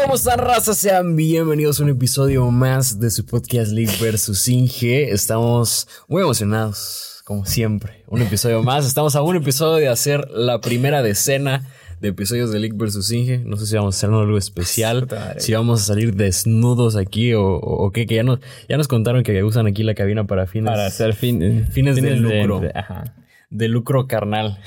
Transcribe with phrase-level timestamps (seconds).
[0.00, 0.74] ¿Cómo están, raza?
[0.74, 4.48] Sean bienvenidos a un episodio más de su podcast League vs.
[4.48, 5.10] Inge.
[5.12, 8.04] Estamos muy emocionados, como siempre.
[8.08, 8.86] Un episodio más.
[8.86, 11.66] Estamos a un episodio de hacer la primera decena
[12.00, 13.10] de episodios de League vs.
[13.12, 13.38] Inge.
[13.38, 15.06] No sé si vamos a hacer algo especial,
[15.38, 19.22] si vamos a salir desnudos aquí o, o qué, que ya nos, ya nos contaron
[19.22, 20.70] que usan aquí la cabina para fines.
[20.70, 22.60] Para hacer fin- fines, de lucro.
[22.60, 23.14] de- ajá.
[23.50, 24.58] De lucro carnal.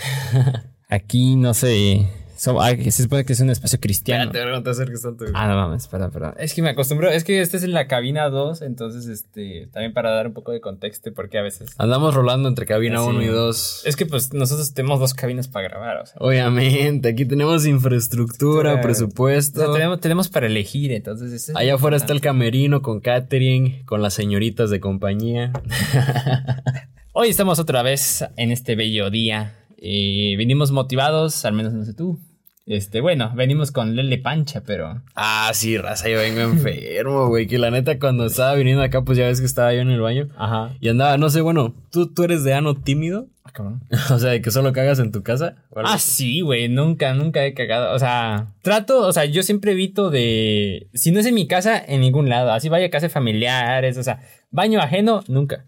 [0.90, 2.08] Aquí, no sé.
[2.44, 2.60] So-
[2.92, 4.26] se supone que es un espacio cristiano.
[4.26, 5.26] Espérate, no te acerques tanto.
[5.34, 6.34] Ah, no mames, perdón, perdón.
[6.38, 9.94] Es que me acostumbro, es que este es en la cabina 2, entonces, este, también
[9.94, 11.70] para dar un poco de contexto, porque a veces...
[11.78, 13.08] Andamos rolando entre cabina Sí.
[13.10, 13.84] 1 y 2.
[13.86, 16.16] Es que pues nosotros tenemos dos cabinas para grabar, o sea.
[16.20, 19.62] Obviamente, aquí tenemos infraestructura, presupuesto.
[19.62, 21.32] O sea, tenemos, tenemos para elegir, entonces...
[21.32, 25.52] es Allá afuera está el camerino con catering, con las señoritas de compañía.
[27.14, 29.56] Hoy estamos otra vez en este bello día.
[29.78, 32.20] Eh, venimos motivados, al menos no sé tú.
[32.66, 35.02] Este, bueno, venimos con Lele Pancha, pero...
[35.16, 37.46] Ah, sí, raza, yo vengo enfermo, güey.
[37.46, 40.00] Que la neta, cuando estaba viniendo acá, pues ya ves que estaba yo en el
[40.00, 40.30] baño.
[40.38, 40.74] Ajá.
[40.80, 43.28] Y andaba, no sé, bueno, ¿tú, tú eres de ano tímido?
[43.44, 43.82] Ah, cabrón.
[44.12, 45.56] o sea, de que solo cagas en tu casa.
[45.72, 47.94] ¿O algo Ah, sí, güey, nunca, nunca he cagado.
[47.94, 50.88] O sea, trato, o sea, yo siempre evito de.
[50.94, 52.54] Si no es en mi casa, en ningún lado.
[52.54, 54.22] Así vaya a casa de familiares, o sea,
[54.52, 55.66] baño ajeno, nunca.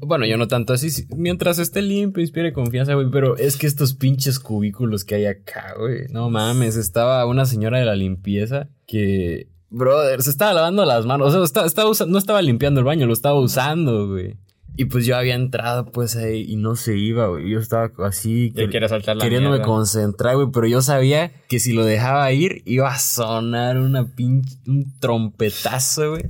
[0.00, 0.90] Bueno, yo no tanto así.
[0.90, 3.08] sí, Mientras esté limpio, inspire confianza, güey.
[3.10, 6.06] Pero es que estos pinches cubículos que hay acá, güey.
[6.10, 9.48] No mames, estaba una señora de la limpieza que.
[9.68, 11.28] Brother, se estaba lavando las manos.
[11.28, 14.36] O sea, estaba, estaba no estaba limpiando el baño, lo estaba usando, güey.
[14.78, 17.48] Y pues yo había entrado, pues ahí, y no se iba, güey.
[17.48, 18.52] Yo estaba así.
[18.54, 19.66] Yo que- saltar la queriéndome mierda.
[19.66, 20.48] concentrar, güey.
[20.52, 24.56] Pero yo sabía que si lo dejaba ir, iba a sonar una pinche.
[24.66, 26.24] un trompetazo, güey.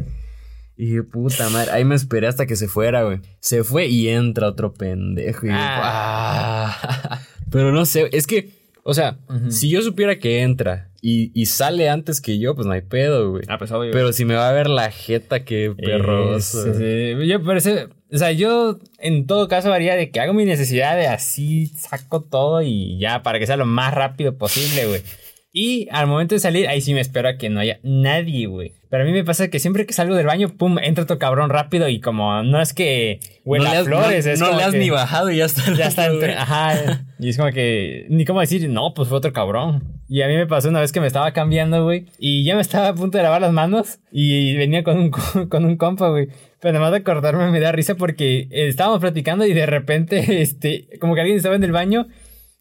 [0.77, 3.21] Y dije, puta madre, ahí me esperé hasta que se fuera, güey.
[3.41, 5.47] Se fue y entra otro pendejo.
[5.47, 6.77] Y Ah.
[6.83, 7.21] "Ah".
[7.51, 8.51] Pero no sé, es que,
[8.83, 9.19] o sea,
[9.49, 13.31] si yo supiera que entra y, y sale antes que yo, pues no hay pedo,
[13.31, 13.45] güey.
[13.49, 13.91] Ah, pues obvio.
[13.93, 16.65] Pero si me va a ver la jeta, qué perroso.
[16.65, 17.27] Sí, sí.
[17.29, 17.71] Yo, por eso,
[18.13, 22.23] o sea, yo en todo caso haría de que hago mi necesidad de así, saco
[22.23, 25.03] todo y ya, para que sea lo más rápido posible, güey.
[25.59, 28.75] Y al momento de salir, ahí sí me espero a que no haya nadie, güey.
[28.91, 31.49] Pero a mí me pasa que siempre que salgo del baño, pum, entra otro cabrón
[31.49, 34.73] rápido y como no es que huela no has, flores, no- es no le has
[34.73, 35.63] que ni bajado y ya está.
[35.75, 37.07] Ya está, ajá.
[37.19, 39.83] Y es como que, ni cómo decir, no, pues fue otro cabrón.
[40.11, 42.05] Y a mí me pasó una vez que me estaba cambiando, güey.
[42.19, 43.99] Y ya me estaba a punto de lavar las manos.
[44.13, 46.29] Y venía con un, co- con un compa, güey.
[46.61, 50.87] Pero nada más de acordarme me da risa porque estábamos platicando y de repente, este,
[51.01, 52.09] como que alguien estaba en el baño.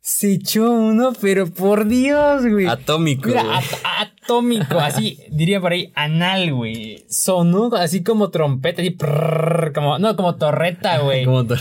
[0.07, 2.67] Se echó uno, pero por Dios, güey.
[2.67, 3.27] Atómico.
[3.27, 3.55] Mira, güey.
[3.57, 7.03] at- atómico, así, diría por ahí, anal, güey.
[7.09, 11.25] Sonó así como trompeta, así, prrrr, como, no, como torreta, güey.
[11.25, 11.55] Como to-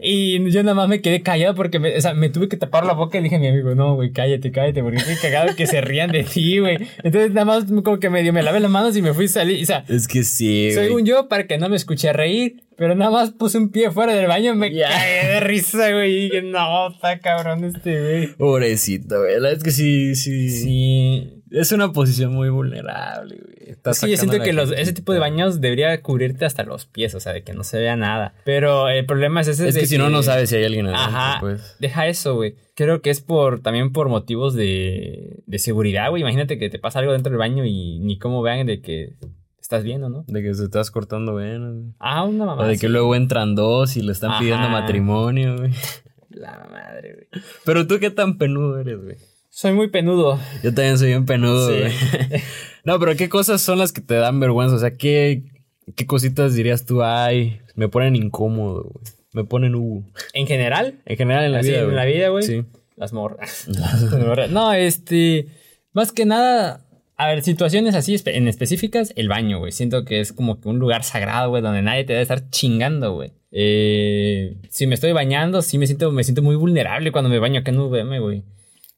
[0.00, 2.86] Y yo nada más me quedé callado porque me, o sea, me tuve que tapar
[2.86, 5.56] la boca y le dije a mi amigo, no, güey, cállate, cállate, porque estoy cagado
[5.56, 6.78] que se rían de ti, güey.
[7.02, 9.60] Entonces nada más como que medio me lavé las manos y me fui a salir.
[9.60, 10.86] O sea, es que sí, güey.
[10.86, 14.14] según yo, para que no me escuché reír, pero nada más puse un pie fuera
[14.14, 14.88] del baño, me Ya.
[14.88, 16.12] cagué de risa, güey.
[16.16, 18.26] Y dije, no, está cabrón este, güey.
[18.36, 19.34] Pobrecito, güey.
[19.34, 20.48] La verdad es que sí, sí.
[20.48, 21.34] Sí.
[21.50, 23.70] Es una posición muy vulnerable, güey.
[23.70, 27.14] Está Sí, yo siento que los, ese tipo de baños debería cubrirte hasta los pies,
[27.14, 28.34] o sea, de que no se vea nada.
[28.44, 30.86] Pero el problema es ese Es de que si no, no sabes si hay alguien
[30.86, 31.76] adentro, Ajá, pues.
[31.78, 32.54] deja eso, güey.
[32.74, 36.22] Creo que es por también por motivos de, de seguridad, güey.
[36.22, 39.14] Imagínate que te pasa algo dentro del baño y ni cómo vean de que
[39.68, 40.24] estás viendo, ¿no?
[40.26, 41.74] De que se estás cortando venas.
[41.74, 41.92] güey.
[41.98, 42.62] Ah, una mamá.
[42.62, 44.40] O de que luego entran dos y le están Ajá.
[44.40, 45.72] pidiendo matrimonio, güey.
[46.30, 47.44] La madre, güey.
[47.66, 49.16] Pero tú qué tan penudo eres, güey.
[49.50, 50.38] Soy muy penudo.
[50.62, 51.80] Yo también soy bien penudo, Sí.
[51.80, 51.92] güey.
[52.84, 54.76] no, pero ¿qué cosas son las que te dan vergüenza?
[54.76, 55.44] O sea, ¿qué,
[55.96, 57.02] qué cositas dirías tú?
[57.02, 59.04] Ay, me ponen incómodo, güey.
[59.34, 60.02] Me ponen U.
[60.32, 61.96] En general, En general en la Así, vida, en güey.
[61.96, 62.42] la vida, güey.
[62.42, 62.64] Sí.
[62.96, 63.66] las morras.
[63.68, 64.50] Las morras.
[64.50, 65.48] no, este.
[65.92, 66.86] Más que nada.
[67.20, 69.72] A ver, situaciones así en específicas, el baño, güey.
[69.72, 73.12] Siento que es como que un lugar sagrado, güey, donde nadie te debe estar chingando,
[73.12, 73.32] güey.
[73.50, 77.60] Eh, si me estoy bañando, sí me siento, me siento muy vulnerable cuando me baño
[77.60, 78.44] acá en VM, güey.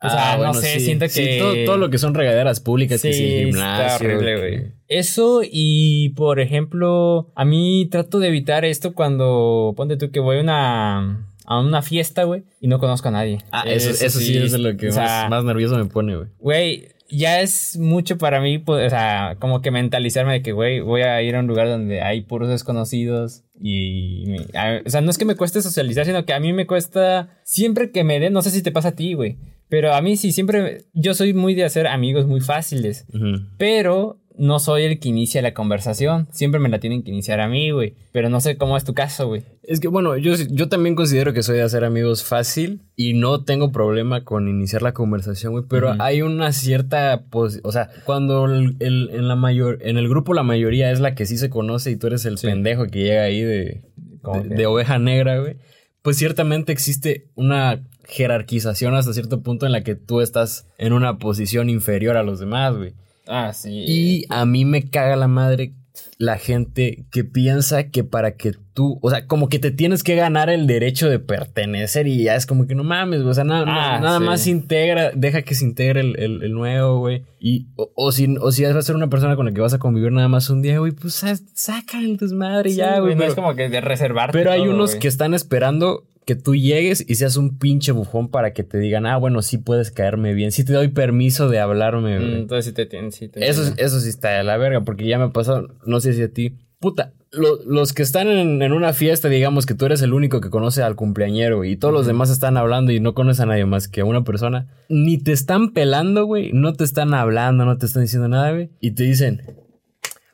[0.03, 0.81] O sea, Ah, bueno, no sé, sí.
[0.87, 1.11] siento que.
[1.11, 3.85] Sí, todo, todo lo que son regaderas públicas, que sí, Sí, gimnasio.
[3.87, 4.73] está horrible, que- güey.
[4.89, 10.39] Eso y, por ejemplo, a mí trato de evitar esto cuando, ponte tú que voy
[10.39, 13.39] a una, a una fiesta, güey, y no conozco a nadie.
[13.53, 16.29] Ah, eso, eso, sí, es de lo que o más, más nervioso me pone, güey.
[16.39, 20.81] Güey, ya es mucho para mí, pues, o sea, como que mentalizarme de que, güey,
[20.81, 24.25] voy a ir a un lugar donde hay puros desconocidos y...
[24.27, 26.67] me- a- o sea, no es que me cueste socializar, sino que a mí me
[26.67, 29.37] cuesta, siempre que me den, no sé si te pasa a ti, güey,
[29.69, 33.07] Pero a mí sí, siempre, yo soy muy de hacer amigos muy fáciles.
[33.13, 33.45] Ujú.
[33.59, 36.27] Pero no soy el que inicia la conversación.
[36.33, 37.95] Siempre me la tienen que iniciar a mí, güey.
[38.11, 39.43] Pero no sé cómo es tu caso, güey.
[39.63, 43.45] Es que bueno, yo, yo también considero que soy de hacer amigos fácil y no
[43.45, 48.47] tengo problema con iniciar la conversación, güey, pero hay una cierta, pos- o sea, cuando
[48.47, 51.51] el, el- en la mayor, en el grupo la mayoría es la que sí se
[51.51, 52.47] conoce y tú eres el Sí.
[52.49, 55.57] pendejo que llega ahí de, de, de oveja negra, güey,
[56.03, 61.19] pues ciertamente existe una jerarquización hasta cierto punto en la que tú estás en una
[61.19, 62.93] posición inferior a los demás, güey.
[63.31, 63.85] Ah, sí.
[63.87, 65.73] Y a mí me caga la madre
[66.19, 70.17] la gente que piensa que para que tú, o sea, como que te tienes que
[70.17, 73.45] ganar el derecho de pertenecer y ya es como que no mames, güey, o sea,
[73.45, 74.25] nada, Ah, nada sí.
[74.25, 77.23] más integra, deja que se integre el, el- el nuevo, güey.
[77.41, 79.73] Y, o, o si, o si vas a ser una persona con la que vas
[79.73, 83.15] a convivir nada más un día, güey, pues sa- saca el desmadre Sí, ya, güey.
[83.15, 84.37] No es como que de reservarte.
[84.37, 85.01] pero hay todo, unos güey.
[85.01, 89.07] que están esperando que tú llegues y seas un pinche bufón para que te digan,
[89.07, 92.35] ah, bueno, sí puedes caerme bien, sí te doy permiso de hablarme, Mm, güey.
[92.41, 95.19] Entonces sí te tienen, sí te Eso, eso sí está de la verga, porque ya
[95.19, 96.57] me pasó, no sé si a ti.
[96.79, 100.41] Puta, lo- los que están en, en una fiesta, digamos que tú eres el único
[100.41, 103.67] que conoce al cumpleañero y todos los demás están hablando y no conoces a nadie
[103.67, 107.77] más que a una persona, ni te están pelando, güey, no te están hablando, no
[107.77, 109.43] te están diciendo nada, güey, y te dicen,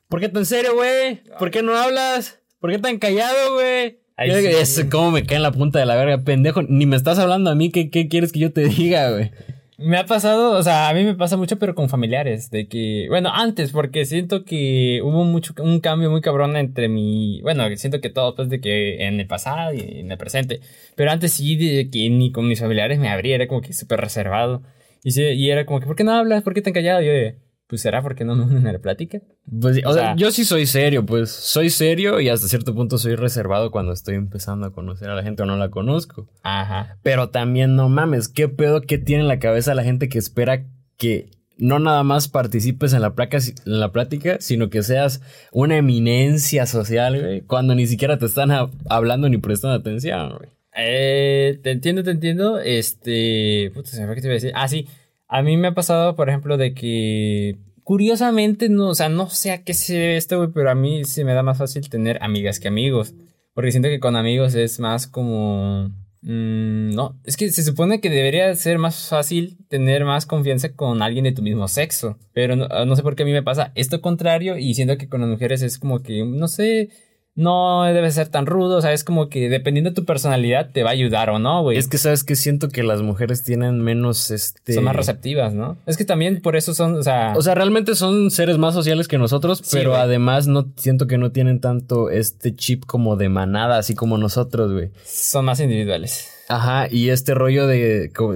[0.08, 1.22] ¿por qué tan serio, güey?
[1.38, 2.38] ¿Por qué no hablas?
[2.60, 3.98] ¿Por qué tan callado, güey?
[4.16, 4.80] Ay, Yo digo, sí.
[4.80, 7.50] "Es como me cae en la punta de la verga, pendejo, ni me estás hablando
[7.50, 9.30] a mí, ¿qué, qué quieres que yo te diga, güey?
[9.78, 13.04] Me ha pasado, o sea, a mí me pasa mucho, pero con familiares, de que,
[13.10, 18.00] bueno, antes, porque siento que hubo mucho, un cambio muy cabrón entre mi, bueno, siento
[18.00, 20.60] que todo, pues, de que en el pasado y en el presente,
[20.94, 24.00] pero antes sí, de que ni con mis familiares me abría, era como que súper
[24.00, 24.62] reservado,
[25.04, 26.42] y, sí, y era como que, ¿por qué no hablas?
[26.42, 27.02] ¿Por qué tan callado?
[27.02, 27.36] Y yo de,
[27.68, 29.20] pues, ¿será porque no me unen a la plática?
[29.60, 32.74] Pues, o, O sea, sea- yo sí soy serio, pues soy serio y hasta cierto
[32.74, 36.28] punto soy reservado cuando estoy empezando a conocer a la gente o no la conozco.
[36.42, 36.98] Ajá.
[37.02, 40.64] Pero también no mames, qué pedo que tiene en la cabeza la gente que espera
[40.96, 45.22] que no nada más participes en la, placa, en la plática, sino que seas
[45.52, 50.50] una eminencia social, güey, cuando ni siquiera te están ha- hablando ni prestando atención, güey.
[50.78, 52.58] Eh, te entiendo, te entiendo.
[52.60, 53.70] Este.
[53.74, 54.52] Puta, se me fue que te iba a decir.
[54.54, 54.86] Ah, sí.
[55.28, 57.56] A mí me ha pasado, por ejemplo, de que.
[57.82, 61.24] Curiosamente, no, o sea, no sé a qué se esto, güey, pero a mí se
[61.24, 63.14] me da más fácil tener amigas que amigos.
[63.54, 65.90] Porque siento que con amigos es más como.
[66.22, 71.00] mm, no, es que se supone que debería ser más fácil tener más confianza con
[71.02, 72.18] alguien de tu mismo sexo.
[72.32, 75.08] Pero no, no sé por qué a mí me pasa esto contrario y siento que
[75.08, 76.90] con las mujeres es como que, no sé,
[77.36, 80.82] no debe ser tan rudo, o sea, es como que dependiendo de tu personalidad te
[80.82, 81.76] va a ayudar o no, güey.
[81.76, 84.72] Es que sabes que siento que las mujeres tienen menos este.
[84.72, 85.76] Son más receptivas, ¿no?
[85.86, 89.06] Es que también por eso son, o sea, O sea, realmente son seres más sociales
[89.06, 93.28] que nosotros, Sí, pero además no siento que no tienen tanto este chip como de
[93.28, 94.88] manada, así como nosotros, güey.
[95.04, 96.32] son más individuales.
[96.48, 98.34] Ajá, y este rollo de co-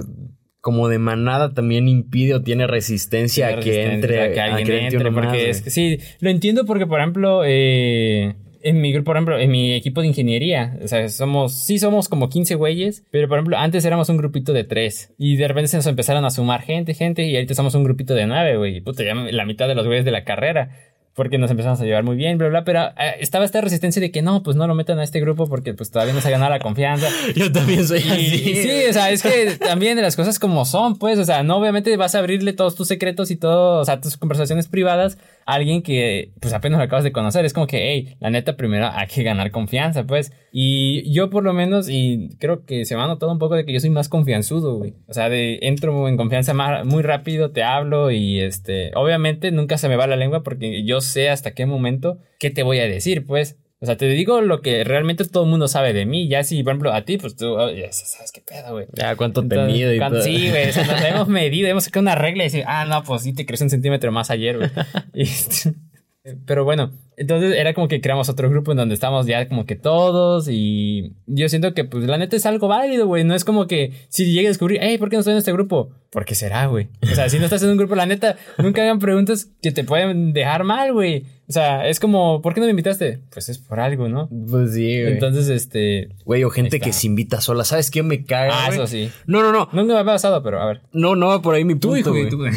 [0.59, 4.67] como, de manada también impide o tiene resistencia Tiene a que entre, a que alguien
[4.67, 8.91] que entre, uno porque es que sí, lo entiendo porque, por ejemplo, eh, en mi
[8.91, 12.55] grupo, por ejemplo, en mi equipo de ingeniería, o sea, somos, sí somos como 15
[12.55, 15.87] güeyes, pero por ejemplo, antes éramos un grupito de 3 y de repente se nos
[15.87, 19.03] empezaron a sumar gente, gente y ahorita somos un grupito de 9, güey, y puta,
[19.03, 20.71] ya la mitad de los güeyes de la carrera.
[21.13, 24.11] Porque nos empezamos a llevar muy bien, bla, bla, pero eh, estaba esta resistencia de
[24.11, 26.31] que no, pues no lo metan a este grupo porque pues todavía no se ha
[26.31, 27.07] ganado la confianza.
[27.35, 28.55] Yo también soy Y, así.
[28.55, 31.57] sí, o sea, es que también de las cosas como son, pues, o sea, no
[31.57, 35.55] obviamente vas a abrirle todos tus secretos y todo, o sea, tus conversaciones privadas a
[35.55, 37.43] alguien que, pues, apenas lo acabas de conocer.
[37.43, 40.31] Es como que, hey, la neta, primero hay que ganar confianza, pues.
[40.53, 43.65] Y yo, por lo menos, y creo que se me ha notado un poco de
[43.65, 44.93] que yo soy más confianzudo, güey.
[45.07, 49.77] O sea, de entro en confianza más, muy rápido, te hablo y, este, obviamente nunca
[49.77, 52.87] se me va la lengua porque yo sé hasta qué momento qué te voy a
[52.87, 53.57] decir, pues.
[53.83, 56.27] O sea, te digo lo que realmente todo el mundo sabe de mí.
[56.27, 58.85] Ya si, por ejemplo, a ti, pues tú oh, ya sabes qué pedo, güey.
[58.93, 60.25] Ya, cuánto te Entonces, mide y cuando- todo.
[60.27, 60.69] Sí, güey.
[60.69, 63.33] O sea, nos hemos medido, hemos sacado una regla y decir, ah, no, pues sí
[63.33, 64.69] te creció un centímetro más ayer, güey.
[65.15, 65.25] Y,
[66.45, 69.75] Pero bueno, entonces era como que creamos otro grupo en donde estamos ya como que
[69.75, 73.23] todos y yo siento que pues la neta es algo válido, güey.
[73.23, 75.51] No es como que si llegue a descubrir, hey, ¿por qué no estoy en este
[75.51, 75.91] grupo?
[76.09, 76.89] ¿Por qué será, güey?
[77.03, 79.83] O sea, si no estás en un grupo, la neta, nunca hagan preguntas que te
[79.83, 81.25] pueden dejar mal, güey.
[81.47, 83.19] O sea, es como, ¿por qué no me invitaste?
[83.31, 84.29] Pues es por algo, ¿no?
[84.29, 85.13] Pues sí, güey.
[85.13, 86.09] Entonces, este...
[86.25, 87.63] Güey, o gente que se invita sola.
[87.65, 88.51] ¿Sabes qué me caga?
[88.53, 88.79] Ah, güey?
[88.79, 89.09] eso sí.
[89.25, 89.69] No, no, no.
[89.73, 90.81] Nunca me ha pasado, pero a ver.
[90.93, 92.29] No, no por ahí mi punto, hijo, güey.
[92.29, 92.53] tú, güey.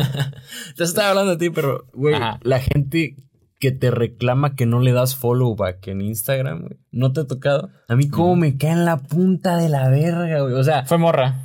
[0.76, 2.38] Te estaba hablando a ti, pero, güey, Ajá.
[2.42, 3.16] la gente
[3.60, 6.76] que te reclama que no le das follow back en Instagram, güey.
[6.90, 7.70] ¿No te ha tocado?
[7.88, 10.54] A mí cómo me cae en la punta de la verga, güey.
[10.54, 11.44] O sea, Fue morra.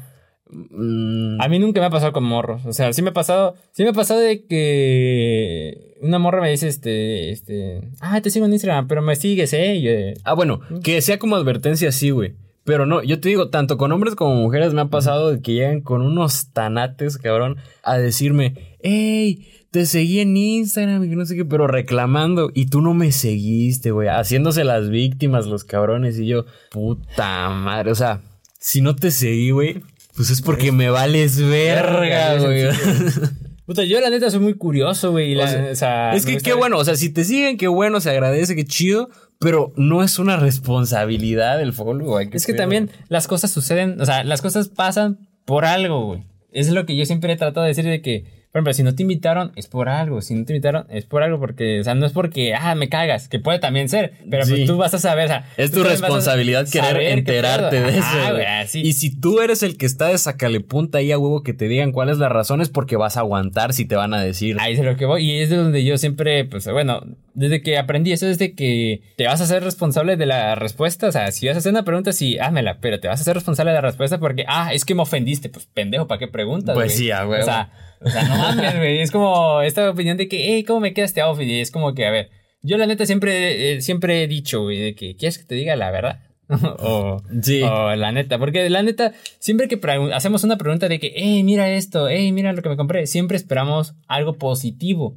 [0.50, 2.66] mm, A mí nunca me ha pasado con morros.
[2.66, 3.56] O sea, sí me ha pasado.
[3.74, 7.82] Sí me ha pasado de que una morra me dice, este, este.
[8.00, 9.82] Ah, te sigo en Instagram, pero me sigues, eh.
[9.82, 12.34] Yo ah, bueno, que sea como advertencia, sí, güey.
[12.66, 15.54] Pero no, yo te digo, tanto con hombres como mujeres me ha pasado de que
[15.54, 21.36] llegan con unos tanates, cabrón, a decirme, hey, te seguí en Instagram y no sé
[21.36, 22.50] qué, pero reclamando.
[22.54, 24.08] Y tú no me seguiste, güey.
[24.08, 26.18] Haciéndose las víctimas, los cabrones.
[26.18, 27.92] Y yo, puta madre.
[27.92, 28.22] O sea,
[28.58, 29.84] si no te seguí, güey,
[30.16, 32.70] pues es porque me vales verga, güey.
[33.66, 35.36] Puta, yo la neta soy muy curioso, güey.
[35.38, 38.56] O sea, es que qué bueno, o sea, si te siguen, qué bueno, se agradece,
[38.56, 39.10] qué chido.
[39.40, 42.30] Pero no es una responsabilidad el follow, güey.
[42.32, 46.24] Es que también las cosas suceden, o sea, las cosas pasan por algo, güey.
[46.52, 48.96] Es lo que yo siempre he tratado de decir de que por ejemplo, si no
[48.96, 50.22] te invitaron, es por algo.
[50.22, 51.42] Si no te invitaron, es por algo.
[51.42, 54.14] Porque, o sea, no es porque, ah, me cagas, que puede también ser.
[54.32, 55.50] Pero pues tú vas a saber, o sea.
[55.58, 58.78] Es tu responsabilidad querer enterarte de eso.
[58.78, 61.68] Y si tú eres el que está de sacale punta ahí a huevo que te
[61.68, 64.56] digan cuál es la razón, es porque vas a aguantar si te van a decir.
[64.62, 65.30] Ahí es lo que voy.
[65.30, 67.02] Y es de donde yo siempre, pues bueno,
[67.34, 71.08] desde que aprendí eso, desde que te vas a ser responsable de la respuesta.
[71.08, 73.34] O sea, si vas a hacer una pregunta, sí, házmela, pero te vas a ser
[73.34, 75.50] responsable de la respuesta porque, ah, es que me ofendiste.
[75.50, 76.74] Pues pendejo, ¿para qué preguntas?
[76.74, 77.44] Pues sí, a huevo.
[77.44, 77.70] O sea,
[78.06, 79.02] o sea, no mames, güey.
[79.02, 81.48] Es como esta opinión de que, hey, ¿cómo me queda este outfit?
[81.48, 82.30] Y es como que, a ver,
[82.62, 85.76] yo la neta siempre, eh, siempre he dicho, güey, de que, ¿quieres que te diga
[85.76, 86.20] la verdad?
[86.80, 87.62] o, sí.
[87.64, 89.80] o la neta, porque la neta, siempre que
[90.14, 93.38] hacemos una pregunta de que, hey, mira esto, hey, mira lo que me compré, siempre
[93.38, 95.16] esperamos algo positivo.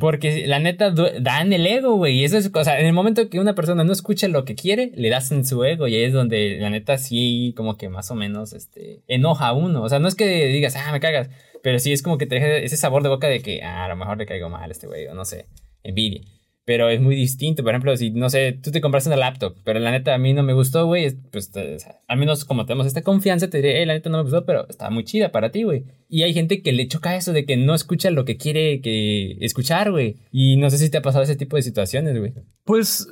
[0.00, 2.18] Porque la neta da en el ego, güey.
[2.18, 4.54] Y eso es, o sea, en el momento que una persona no escucha lo que
[4.54, 5.86] quiere, le das en su ego.
[5.86, 9.52] Y ahí es donde la neta sí, como que más o menos, este, enoja a
[9.52, 9.82] uno.
[9.82, 11.28] O sea, no es que digas, ah, me cagas.
[11.62, 13.88] Pero sí es como que te deja ese sabor de boca de que, ah, a
[13.88, 15.46] lo mejor le caigo mal a este güey, o no sé,
[15.82, 16.22] envidia.
[16.64, 17.62] Pero es muy distinto.
[17.62, 20.34] Por ejemplo, si, no sé, tú te compraste una laptop, pero la neta a mí
[20.34, 21.50] no me gustó, güey, pues
[22.06, 24.68] al menos como tenemos esta confianza, te diré, hey, la neta no me gustó, pero
[24.68, 25.84] está muy chida para ti, güey.
[26.10, 29.38] Y hay gente que le choca eso de que no escucha lo que quiere que
[29.40, 30.16] escuchar, güey.
[30.30, 32.34] Y no sé si te ha pasado ese tipo de situaciones, güey.
[32.64, 33.08] Pues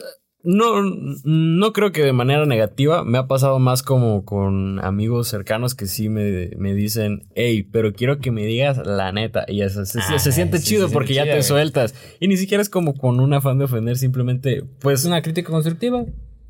[0.46, 0.80] no,
[1.24, 3.04] no creo que de manera negativa.
[3.04, 7.92] Me ha pasado más como con amigos cercanos que sí me, me dicen, hey, pero
[7.92, 9.44] quiero que me digas la neta.
[9.48, 11.94] Y eso se, ah, siente chido porque ya te sueltas.
[12.20, 15.04] Y ni siquiera es como con un afán de ofender, simplemente, pues.
[15.04, 16.06] Una crítica constructiva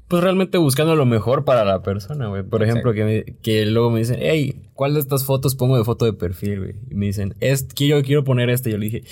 [0.09, 2.45] pues realmente buscando lo mejor para la persona, güey.
[2.45, 6.05] Por ejemplo, que, que luego me dicen, hey, ¿cuál de estas fotos pongo de foto
[6.05, 6.75] de perfil, güey?
[6.91, 8.69] Y me dicen, es que yo quiero poner esta.
[8.69, 9.03] Y yo le dije,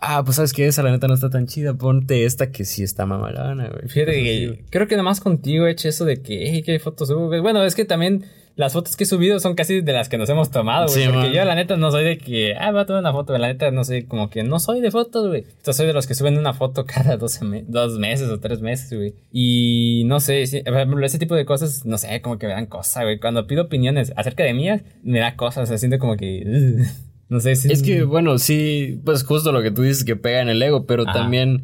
[0.00, 2.82] ah, pues sabes que esa la neta no está tan chida, ponte esta que sí
[2.82, 3.88] está mamalana, güey.
[3.88, 7.08] Fíjate que creo que nada más contigo he hecho eso de que, hey, ¿qué fotos
[7.08, 7.28] subo?
[7.40, 8.26] Bueno, es que también
[8.56, 11.12] las fotos que he subido son casi de las que nos hemos tomado, güey.
[11.12, 13.36] porque yo, la neta, no soy de que, ah, voy a tomar una foto.
[13.36, 15.44] La neta, no sé, como que no soy de fotos, güey.
[15.64, 19.14] Yo soy de los que suben una foto cada dos meses o tres meses, güey.
[19.30, 23.18] Y no sé, ese tipo de cosas, no sé, como que me dan cosas, güey.
[23.20, 26.42] Cuando pido opiniones acerca de mías, me da cosas, o sea, siento como que.
[27.28, 27.70] no sé si.
[27.70, 30.86] Es que, bueno, sí, pues justo lo que tú dices que pega en el ego,
[30.86, 31.62] pero también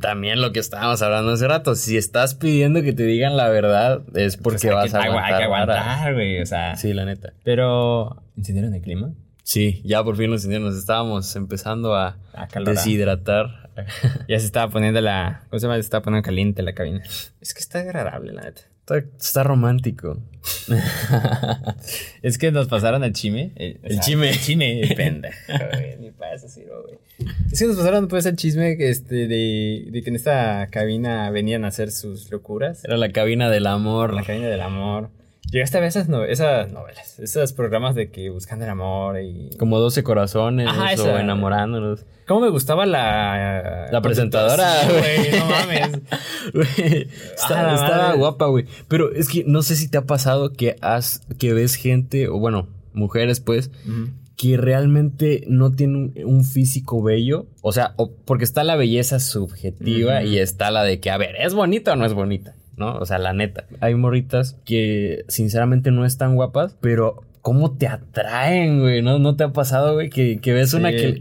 [0.00, 4.02] también lo que estábamos hablando hace rato, si estás pidiendo que te digan la verdad,
[4.14, 5.32] es porque vas a aguantar.
[5.32, 6.76] Hay que aguantar, güey, o sea.
[6.76, 7.32] Sí, la neta.
[7.42, 9.12] Pero, ¿encendieron el clima?
[9.42, 10.66] Sí, ya por fin lo encendieron.
[10.66, 12.16] Nos estábamos empezando a,
[12.64, 13.70] deshidratar.
[14.28, 15.42] ya se estaba poniendo la.
[15.50, 15.74] ¿Cómo se llama?
[15.76, 17.02] Se estaba poniendo caliente la cabina.
[17.40, 18.62] Es que está agradable, la neta.
[19.18, 20.18] Está, romántico.
[22.22, 23.52] es que nos pasaron al chime.
[23.56, 24.30] El, chime.
[24.30, 25.36] El chime, pendejo,
[26.00, 26.98] Ni para eso sirvo, güey.
[27.50, 31.64] Es que nos pasaron pues el chisme este, de, de que en esta cabina venían
[31.64, 32.84] a hacer sus locuras.
[32.84, 34.12] Era la cabina del amor.
[34.12, 35.08] La cabina del amor.
[35.50, 39.50] Llegaste a ver esas, esas novelas, esos programas de que buscan el amor y...
[39.58, 42.04] Como 12 corazones o enamorándonos.
[42.26, 43.88] ¿Cómo me gustaba la...
[43.92, 46.00] La presentadora, güey, no mames.
[47.36, 48.64] estaba, guapa, güey.
[48.88, 52.38] Pero es que no sé si te ha pasado que has, que ves gente, o
[52.38, 53.70] bueno, mujeres pues,
[54.36, 57.46] que realmente no tienen un, físico bello.
[57.60, 61.52] O sea, porque está la belleza subjetiva y está la de que, a ver, ¿es
[61.52, 62.54] bonita o no es bonita?
[62.76, 62.96] ¿No?
[62.96, 63.66] O sea, la neta.
[63.80, 69.02] Hay morritas que sinceramente no están guapas, pero ¿cómo te atraen, güey?
[69.02, 70.10] ¿No, ¿No te ha pasado, güey?
[70.10, 71.20] Que, ves una que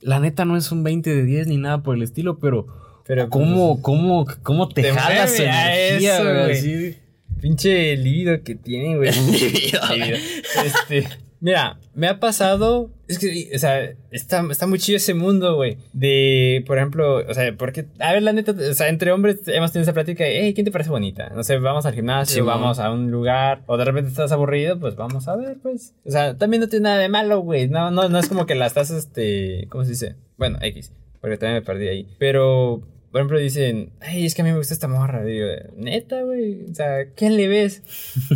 [0.00, 2.66] la neta no es un 20 de 10 ni nada por el estilo, pero...
[3.06, 6.96] Pero ¿cómo, pues, cómo, cómo te, te jala su energía, güey?
[7.40, 9.10] Pinche libido que tiene, güey.
[10.64, 11.06] este...
[11.44, 12.90] Mira, me ha pasado.
[13.06, 15.76] Es que, o sea, está, está muy chido ese mundo, güey.
[15.92, 19.70] De, por ejemplo, o sea, porque, a ver, la neta, o sea, entre hombres hemos
[19.70, 21.28] tenido esa plática de, hey, ¿quién te parece bonita?
[21.34, 24.96] No sé, vamos al gimnasio, vamos a un lugar, o de repente estás aburrido, pues
[24.96, 25.92] vamos a ver, pues.
[26.06, 27.68] O sea, también no tiene nada de malo, güey.
[27.68, 30.16] No, no, no es como que la estás, este, ¿cómo se dice?
[30.38, 32.08] Bueno, X, porque también me perdí ahí.
[32.18, 32.80] Pero,
[33.14, 35.22] por ejemplo, dicen, ay, es que a mí me gusta esta morra.
[35.22, 36.64] Digo, neta, güey.
[36.68, 37.84] O sea, ¿quién le ves?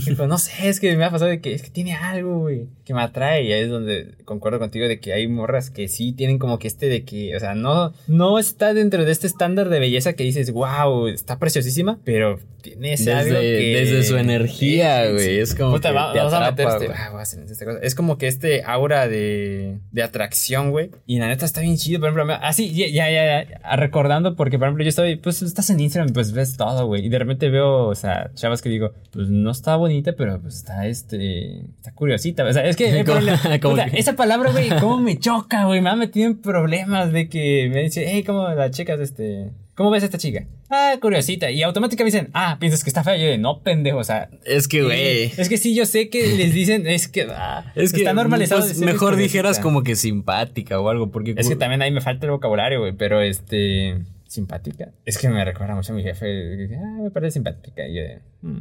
[0.07, 2.69] Digo, no sé, es que me ha pasado de que es que tiene algo, güey,
[2.85, 3.43] que me atrae.
[3.43, 6.69] Y ahí es donde concuerdo contigo de que hay morras que sí tienen como que
[6.69, 10.23] este de que, o sea, no, no está dentro de este estándar de belleza que
[10.23, 12.39] dices, wow, está preciosísima, pero
[12.71, 13.77] tienes desde, algo que...
[13.81, 15.25] desde su energía, güey.
[15.25, 15.39] sí.
[15.39, 16.99] Es como Puta, que va- te vamos a atrapa, meter este, güey.
[17.01, 17.79] ah, voy a hacer esta cosa.
[17.83, 20.91] Es como que este aura de, de atracción, güey.
[21.07, 22.35] Y la neta está bien chido, por ejemplo.
[22.43, 26.13] Así, ya, ya, ya, ya, recordando, porque por ejemplo yo estoy, pues estás en Instagram,
[26.13, 27.05] pues ves todo, güey.
[27.07, 30.57] Y de repente veo, o sea, chavas que digo, pues no está bonita, pero pues
[30.57, 32.45] está este, está curiosita.
[32.45, 33.05] O sea, es que,
[33.63, 35.81] puta, que- esa palabra, güey, cómo me choca, güey.
[35.81, 39.51] Me ha metido en problemas de que me dice, hey, ¿cómo la chica es este?
[39.79, 40.45] ¿Cómo ves a esta chica?
[40.71, 41.53] Ah, curiosita.
[41.53, 43.17] Y automáticamente me dicen, ah, piensas que está fea.
[43.17, 45.33] Yo de, no, pendejo, o sea, Es que, güey.
[45.39, 48.61] es que sí, yo sé que les dicen, es que ah, Es que está normalizado.
[48.63, 52.27] pues, mejor dijeras como que simpática o algo, porque Es que también ahí me falta
[52.27, 53.99] el vocabulario, güey, pero este.
[54.27, 54.91] Simpática.
[55.07, 56.69] Es que me recuerda mucho a mi jefe.
[56.77, 57.87] Ah, me parece simpática.
[57.87, 58.59] Y yo de, "Mm,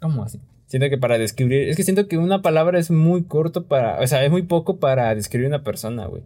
[0.00, 0.38] ¿cómo así?
[0.68, 1.68] Siento que para describir.
[1.70, 3.98] Es que siento que una palabra es muy corto para.
[4.00, 6.22] O sea, es muy poco para describir una persona, güey.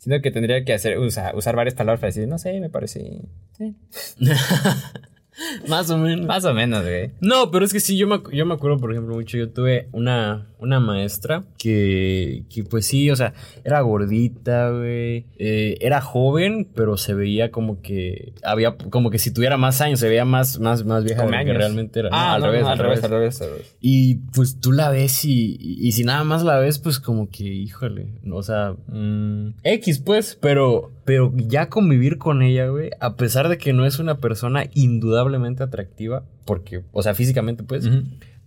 [0.00, 3.20] Siento que tendría que hacer, usa- usar varias palabras para decir, no sé, me parece.
[3.58, 3.76] sí".
[5.68, 6.26] más o menos.
[6.26, 7.10] Más o menos, güey.
[7.20, 9.88] No, pero es que sí, yo me, yo me acuerdo, por ejemplo, mucho, yo tuve
[9.92, 13.32] una, una maestra que, que pues sí, o sea,
[13.64, 19.32] era gordita, güey, eh, era joven, pero se veía como que había, como que si
[19.32, 22.10] tuviera más años, se veía más, más, más vieja de lo que realmente era.
[22.10, 23.04] No, Ah, al no, revés, no, al revés.
[23.04, 23.76] al revés, al revés.
[23.80, 27.28] Y pues tú la ves y, y, y si nada más la ves, pues como
[27.30, 33.16] que, híjole, o sea, mm, X pues, pero, pero ya convivir con ella, güey, a
[33.16, 37.88] pesar de que no es una persona indudablemente atractiva, porque, o sea, físicamente pues.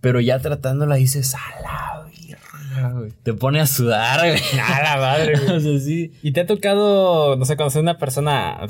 [0.04, 3.10] Pero ya tratándola dices, a la virga, güey.
[3.22, 4.38] Te pone a sudar, güey.
[4.62, 5.50] A la madre, güey.
[5.56, 6.12] o sea, sí.
[6.22, 8.60] ¿Y te ha tocado, no sé, conocer una persona,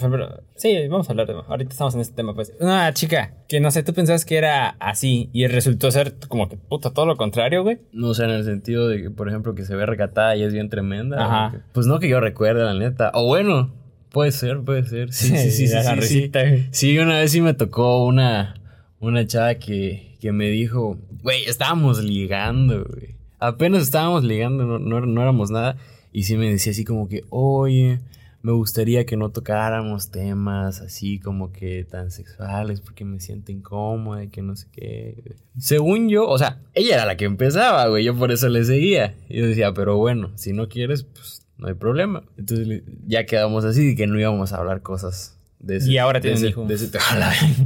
[0.54, 3.72] sí, vamos a hablar de, ahorita estamos en este tema, pues, una chica que, no
[3.72, 7.64] sé, tú pensabas que era así y resultó ser como que, puta, todo lo contrario,
[7.64, 7.78] güey?
[7.92, 10.44] No, o sea, en el sentido de que, por ejemplo, que se ve recatada y
[10.44, 11.24] es bien tremenda.
[11.24, 11.50] Ajá.
[11.56, 13.10] que- Pues no que yo recuerde, la neta.
[13.14, 13.74] O bueno,
[14.10, 15.12] puede ser, puede ser.
[15.12, 15.74] Sí, sí, sí, sí.
[16.00, 16.30] Sí, sí.
[16.32, 16.68] güey.
[16.70, 18.54] Sí, una vez sí me tocó una,
[19.00, 23.14] una chava que, que me dijo, güey, estábamos ligando, güey.
[23.40, 25.76] Apenas estábamos ligando, no, no, no éramos nada.
[26.14, 28.00] Y sí me decía así como que, oye,
[28.40, 34.24] me gustaría que no tocáramos temas así como que tan sexuales porque me siento incómoda
[34.24, 35.34] y que no sé qué.
[35.58, 39.14] Según yo, o sea, ella era la que empezaba, güey, yo por eso le seguía.
[39.28, 42.22] Y yo decía, pero bueno, si no quieres, pues no hay problema.
[42.38, 45.92] Entonces ya quedamos así de que no íbamos a hablar cosas de ese.
[45.92, 46.64] Y ahora de tienen ese- hijo.
[46.64, 47.56] de ese- Ya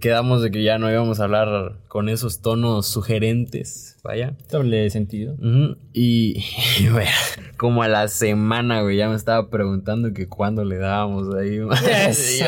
[0.00, 4.34] Quedamos de que ya no íbamos a hablar con esos tonos sugerentes, vaya.
[4.50, 5.36] Doble sentido.
[5.92, 6.44] Y,
[6.80, 7.06] y, güey,
[7.56, 11.58] como a la semana, güey, ya me estaba preguntando que cuándo le dábamos ahí.
[11.60, 12.46] Y yo,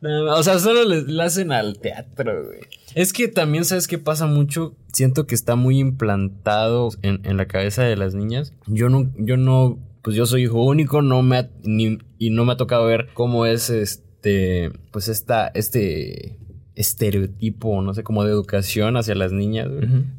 [0.00, 2.60] no, o sea, solo le, le hacen al teatro, güey.
[2.94, 4.74] Es que también, ¿sabes qué pasa mucho?
[4.92, 8.52] Siento que está muy implantado en, en la cabeza de las niñas.
[8.66, 12.44] Yo no, yo no, pues yo soy hijo único, no me ha- ni- y no
[12.44, 13.70] me ha tocado ver cómo es
[14.26, 16.36] este, pues esta, este
[16.74, 19.68] estereotipo, no sé, como de educación hacia las niñas.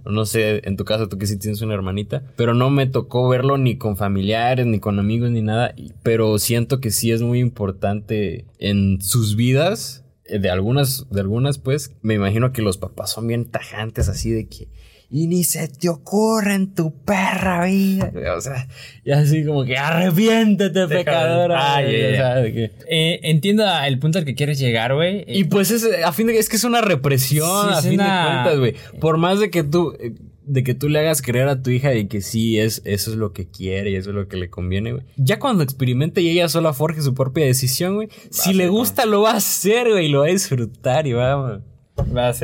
[0.05, 3.27] No sé, en tu caso tú que sí tienes una hermanita, pero no me tocó
[3.29, 7.39] verlo ni con familiares, ni con amigos, ni nada, pero siento que sí es muy
[7.39, 13.11] importante en sus vidas, eh, de algunas, de algunas pues, me imagino que los papás
[13.11, 14.67] son bien tajantes así de que,
[15.09, 18.67] y ni se te ocurra en tu perra vida, güey, o sea,
[19.05, 24.19] y así como que arrepiéntete, pecadora, Ah, güey, o sea, que- Eh, entiendo el punto
[24.19, 25.23] al que quieres llegar, güey.
[25.27, 28.17] y pues es, a fin de es que es una represión, Sí, a fin una-
[28.19, 28.99] de cuentas, güey.
[28.99, 30.13] Por más de que tú, eh,
[30.45, 33.17] de que tú le hagas creer a tu hija de que sí, es, eso es
[33.17, 35.03] lo que quiere y eso es lo que le conviene, güey.
[35.17, 38.07] Ya cuando experimente y ella sola forje su propia decisión, güey.
[38.31, 41.49] Si le gusta, lo va a hacer, güey, y lo va a disfrutar y va,
[41.49, 41.61] ser-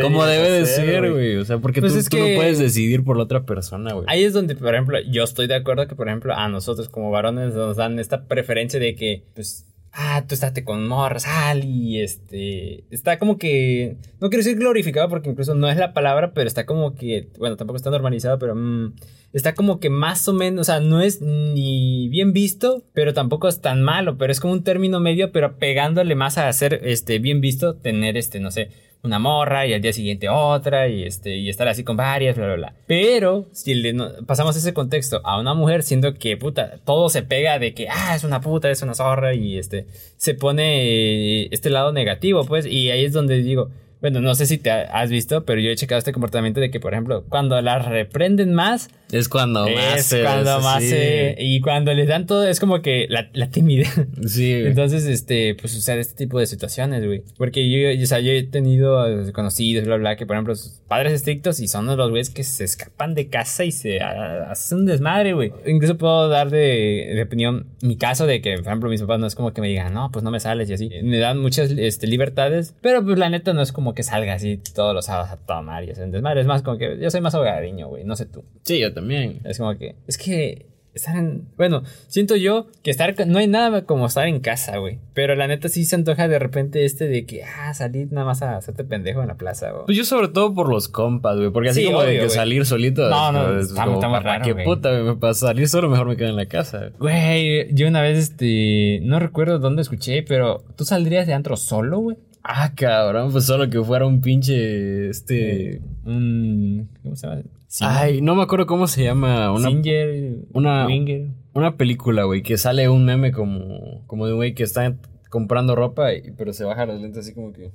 [0.02, 1.36] como debe de ser, güey.
[1.38, 3.94] O sea, porque Pues tú, es tú que- no puedes decidir por la otra persona,
[3.94, 4.06] güey.
[4.10, 7.12] Ahí es donde, por ejemplo, yo estoy de acuerdo que, por ejemplo, a nosotros como
[7.12, 12.00] varones nos dan esta preferencia de que, pues, ah, tú estate con morras, sal y
[12.02, 16.48] este, está como que, no quiero decir glorificado porque incluso no es la palabra, pero
[16.48, 18.96] está como que, bueno, tampoco está normalizado, pero mm,
[19.34, 23.48] está como que más o menos, o sea, no es ni bien visto, pero tampoco
[23.48, 27.20] es tan malo, pero es como un término medio, pero pegándole más a ser, este,
[27.20, 28.70] bien visto, tener, este, no sé,
[29.04, 32.46] una morra y al día siguiente otra y este y estar así con varias, bla,
[32.46, 32.74] bla, bla.
[32.88, 37.22] Pero si le no- pasamos ese contexto a una mujer siendo que, puta, todo se
[37.22, 41.50] pega de que, ah, es una puta, es una zorra y este, se pone eh,
[41.52, 44.84] este lado negativo, pues, y ahí es donde digo, bueno, no sé si te ha-
[44.84, 48.54] has visto, pero yo he checado este comportamiento de que, por ejemplo, cuando las reprenden
[48.54, 50.64] más, Es cuando más es cuando sí.
[50.64, 53.90] más se- y cuando les dan todo es como que la, la timidez.
[54.26, 54.68] Sí, güey.
[54.68, 57.24] Entonces, este, pues sucede este tipo de situaciones, güey.
[57.38, 60.82] Porque yo, o sea, yo he tenido eh, conocidos, bla, bla, que por ejemplo, sus
[60.88, 64.86] padres estrictos y son los güeyes que se escapan de casa y se hacen un
[64.86, 65.52] desmadre, güey.
[65.66, 69.28] Incluso puedo dar de, de opinión mi caso de que, por ejemplo, mis papás no
[69.28, 70.90] es como que me digan, no, pues no me sales y así.
[71.04, 74.60] Me dan muchas este, libertades, pero pues la neta no es como que salga así
[74.74, 76.42] todos los sábados a tomar y hacer un desmadre.
[76.42, 78.44] Es más como que yo soy más hogareño, güey, no sé tú.
[78.64, 79.03] Sí, yo también.
[79.44, 79.96] Es como que.
[80.08, 80.68] Es que.
[80.94, 81.48] Estar en.
[81.58, 83.16] Bueno, siento yo que estar.
[83.26, 85.00] No hay nada como estar en casa, güey.
[85.16, 87.44] Pero la neta sí se antoja de repente este de que.
[87.44, 89.86] Ah, salir nada más a hacerte pendejo en la plaza, güey.
[89.86, 91.50] Pues yo sobre todo por los compas, güey.
[91.50, 93.10] Porque así Sí, como de que salir solito.
[93.10, 95.16] No, no, es como, muy ¿para raro, qué puta, güey?
[95.16, 96.92] Para salir solo mejor me quedo en la casa.
[97.00, 99.00] Güey, yo una vez, este.
[99.02, 100.64] No recuerdo dónde escuché, pero.
[100.76, 102.18] ¿Tú saldrías de antro solo, güey?
[102.44, 105.10] Ah, cabrón, pues solo que fuera un pinche.
[105.10, 105.82] Este.
[106.06, 106.88] Un.
[107.02, 107.42] ¿Cómo se llama?
[107.82, 109.52] Ay, no me acuerdo cómo se llama.
[109.52, 110.36] Una, Singer.
[110.54, 111.28] una- Winger.
[111.54, 114.04] una película, güey, que sale un meme como.
[114.08, 114.96] Como de un güey que está
[115.30, 117.72] comprando ropa, y- pero se baja los lentes así como que.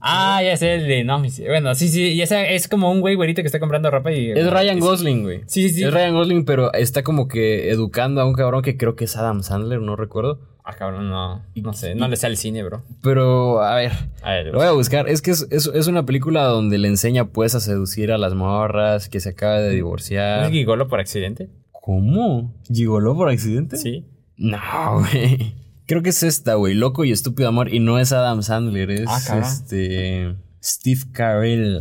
[0.00, 1.04] Ah, ya sé el de.
[1.04, 2.12] No, bueno, sí, sí.
[2.12, 4.30] Y es como un güey güerito que está comprando ropa y.
[4.32, 5.40] Es Ryan Gosling, güey.
[5.46, 5.84] Sí, sí, sí.
[5.84, 9.16] Es Ryan Gosling, pero está como que educando a un cabrón que creo que es
[9.16, 10.40] Adam Sandler, no recuerdo.
[10.70, 11.42] Ah, cabrón, no.
[11.54, 12.82] No sé, no le sale el cine, bro.
[13.02, 15.08] Pero, a ver, A ver, lo voy a buscar.
[15.08, 18.34] Es que es, es- es una película donde le enseña pues a seducir a las
[18.34, 20.44] morras, que se acaba de ¿No divorciar.
[20.44, 21.48] es gigolo por accidente?
[21.72, 22.54] ¿Cómo?
[22.70, 23.78] ¿Gigoló por accidente?
[23.78, 24.04] Sí.
[24.36, 24.58] No,
[25.00, 25.54] güey.
[25.86, 26.74] Creo que es esta, güey.
[26.74, 27.72] Loco y estúpido amor.
[27.72, 30.36] Y no es Adam Sandler, es Ah, este.
[30.62, 31.80] Steve Carell.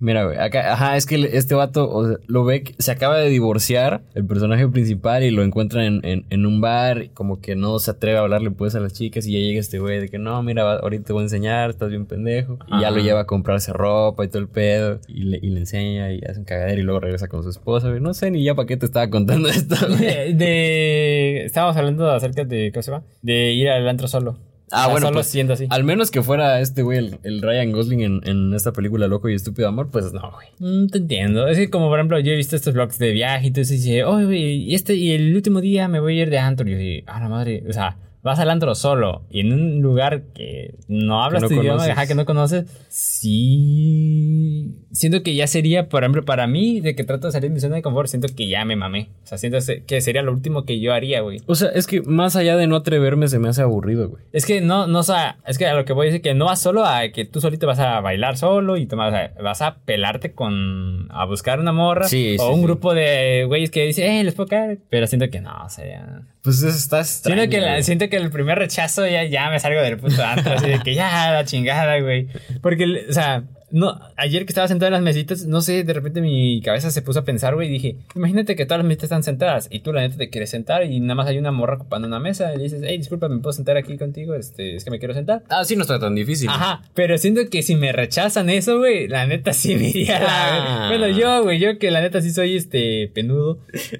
[0.00, 0.38] Mira, güey.
[0.38, 4.02] Acá, ajá, es que este vato o sea, lo ve que se acaba de divorciar,
[4.14, 7.02] el personaje principal, y lo encuentra en, en- en un bar.
[7.02, 9.26] Y como que no se atreve a hablarle pues a las chicas.
[9.26, 11.70] Y ya llega este güey de que no, mira, va- ahorita te voy a enseñar,
[11.70, 12.58] estás bien pendejo.
[12.68, 15.00] Y ya lo lleva a comprarse ropa y todo el pedo.
[15.08, 17.88] Y le, y le enseña y hace un cagadero y luego regresa con su esposa,
[17.88, 18.00] güey.
[18.00, 20.32] No sé ni ya para qué te estaba contando esto, güey.
[20.32, 22.70] De, de- Estábamos hablando acerca de.
[22.72, 23.04] ¿Cómo se llama?
[23.22, 24.38] De ir al antro solo.
[24.70, 25.66] Ah, sea, bueno, Solo pues, siendo así.
[25.70, 29.28] Al menos que fuera este güey, el, el Ryan Gosling en, en esta película Loco
[29.28, 30.48] y Estúpido Amor, pues no, güey.
[30.58, 31.48] Mm, te entiendo.
[31.48, 34.04] Es que, como por ejemplo, yo he visto estos vlogs de viaje y tú dices,
[34.04, 36.68] oye, güey, y este, y el último día me voy a ir de antro.
[36.68, 37.62] Y yo digo, ah, la madre.
[37.68, 41.54] O sea, vas al antro solo y en un lugar que no hablas no tu
[41.54, 42.66] idioma, ajá, que no conoces.
[42.88, 44.74] Sí.
[44.92, 47.60] Siento que ya sería, por ejemplo, para mí, de que trato de salir de mi
[47.60, 49.08] zona de confort, siento que ya me mamé.
[49.24, 51.40] O sea, siento que sería lo último que yo haría, güey.
[51.46, 54.22] O sea, es que más allá de no atreverme, se me hace aburrido, güey.
[54.32, 56.34] Es que no, no, o sea, es que a lo que voy a decir que
[56.34, 59.32] no vas solo a que tú solito vas a bailar solo y tomar, o sea,
[59.42, 62.62] vas a pelarte con, a buscar una morra Sí, o sí, un sí.
[62.66, 64.78] grupo de güeyes que dicen, eh, les puedo caer.
[64.90, 67.82] Pero siento que no, o sea, ya- Pues eso está extraño, Siento que, la- güey.
[67.82, 70.94] siento que el primer rechazo ya, ya me salgo del puto antro, así de que
[70.94, 72.28] ya, la chingada, güey.
[72.62, 76.20] Porque, o sea, no, ayer que estaba sentado en las mesitas, no sé, de repente
[76.20, 79.22] mi cabeza se puso a pensar, güey, y dije, imagínate que todas las mesitas están
[79.22, 82.08] sentadas y tú la neta te quieres sentar y nada más hay una morra ocupando
[82.08, 84.34] una mesa y le dices, hey, disculpa, ¿me puedo sentar aquí contigo?
[84.34, 85.42] Este, es que me quiero sentar.
[85.48, 86.48] Ah, sí, no está tan difícil.
[86.48, 90.20] Ajá, pero siento que si me rechazan eso, güey, la neta sí me iría a
[90.20, 90.28] la...
[90.28, 90.88] Ah.
[90.88, 93.58] Bueno, yo, güey, yo que la neta sí soy, este, penudo.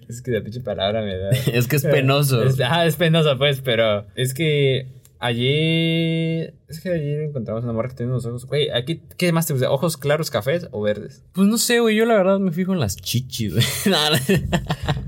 [0.08, 1.30] Es que la pinche palabra me da...
[1.52, 2.42] Es que es penoso.
[2.42, 4.86] Es, ajá, es penoso, pues, pero es que
[5.18, 6.54] ayer.
[6.68, 8.46] Es que ayer encontramos una morra que tiene unos ojos.
[8.46, 9.70] Güey, aquí, ¿qué más te gusta?
[9.70, 11.22] ¿Ojos claros, cafés o verdes?
[11.32, 11.96] Pues no sé, güey.
[11.96, 13.66] Yo la verdad me fijo en las chichis, güey.
[13.86, 14.16] No, no.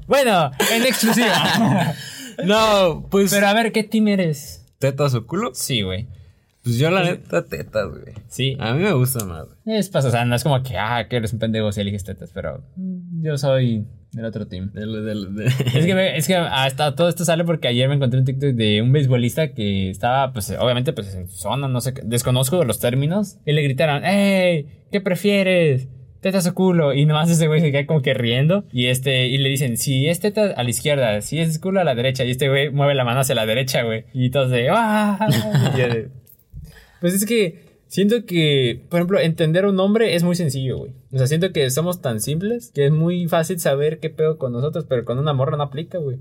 [0.07, 1.95] Bueno, en exclusiva.
[2.45, 3.31] No, pues.
[3.31, 4.65] pero a ver, ¿qué team eres?
[4.79, 5.51] ¿Tetas o culo?
[5.53, 6.09] Sí, güey.
[6.63, 8.15] Pues yo la neta, tetas, güey.
[8.29, 8.57] Sí.
[8.61, 9.79] A mí me gusta más, güey.
[9.79, 12.05] Es pasa, o sea, no es como que, ah, que eres un pendejo si eliges
[12.05, 12.63] tetas, pero
[13.23, 14.71] yo soy del otro team.
[14.73, 17.95] Del- del- de- Es que, me- es que hasta todo esto sale porque ayer me
[17.95, 21.95] encontré un TikTok de un beisbolista que estaba, pues, obviamente, pues, en zona, no sé,
[22.05, 24.67] desconozco los términos, y le gritaron, ¡Ey!
[24.93, 25.89] ¿Qué prefieres?
[26.21, 26.93] ¿Tetas o culo?
[26.93, 30.09] Y nomás ese güey se queda como que riendo, y este, y le dicen, si
[30.09, 32.95] es teta a la izquierda, si es culo a la derecha, y este güey mueve
[32.95, 35.19] la mano hacia la derecha, güey, y todos de, ¡ah!
[35.75, 36.09] Y yo de-
[37.01, 40.93] pues es que siento que, por ejemplo, entender un hombre es muy sencillo, güey.
[41.13, 44.53] O sea, siento que somos tan simples que es muy fácil saber qué pedo con
[44.53, 46.19] nosotros, pero con una morra no aplica, güey.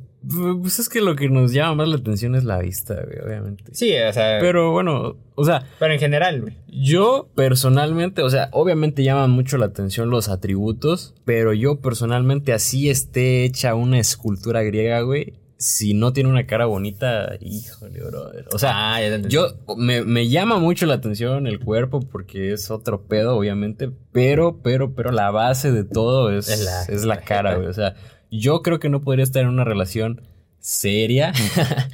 [0.62, 3.64] Pues es que lo que nos llama más la atención es la vista, güey, obviamente.
[3.72, 6.56] Sí, o sea, pero, Pero bueno, o sea, en general, güey.
[6.68, 12.90] yo personalmente, o sea, obviamente llaman mucho la atención los atributos, pero yo personalmente así
[12.90, 15.34] esté hecha una escultura griega, güey.
[15.62, 18.46] Si no tiene una cara bonita, híjole, brother.
[18.54, 23.02] O sea, Ah, yo me, me llama mucho la atención el cuerpo porque es otro
[23.08, 27.56] pedo, obviamente, pero, pero, pero la base de todo es, Es la- es la cara,
[27.56, 27.68] güey.
[27.68, 27.96] O sea,
[28.32, 30.22] yo creo que no podría estar en una relación
[30.72, 31.34] seria,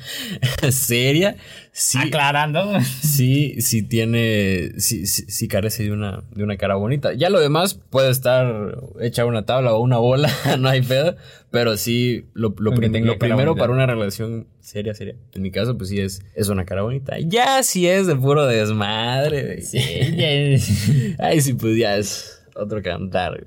[0.69, 1.37] seria,
[1.71, 2.79] sí, Aclarando.
[2.81, 7.13] sí, sí tiene, sí, sí, sí carece de una, de una cara bonita.
[7.13, 11.15] Ya lo demás puede estar hecha una tabla o una bola, no hay pedo,
[11.51, 13.61] pero sí, lo, lo, prim- lo primero bonita.
[13.63, 17.15] para una relación seria, seria, en mi caso, pues sí es, es una cara bonita.
[17.19, 19.79] Ya si es de puro desmadre, de- Sí,
[21.19, 23.43] ay, sí, pues ya es otro cantar.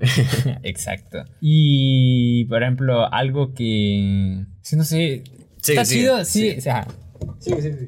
[0.63, 1.23] Exacto.
[1.41, 4.45] Y, por ejemplo, algo que...
[4.69, 4.95] Sí, no sé...
[4.95, 5.23] Sigue,
[5.61, 6.39] Está sigue, chido, sí.
[6.41, 6.57] sigue.
[6.57, 6.87] o sea,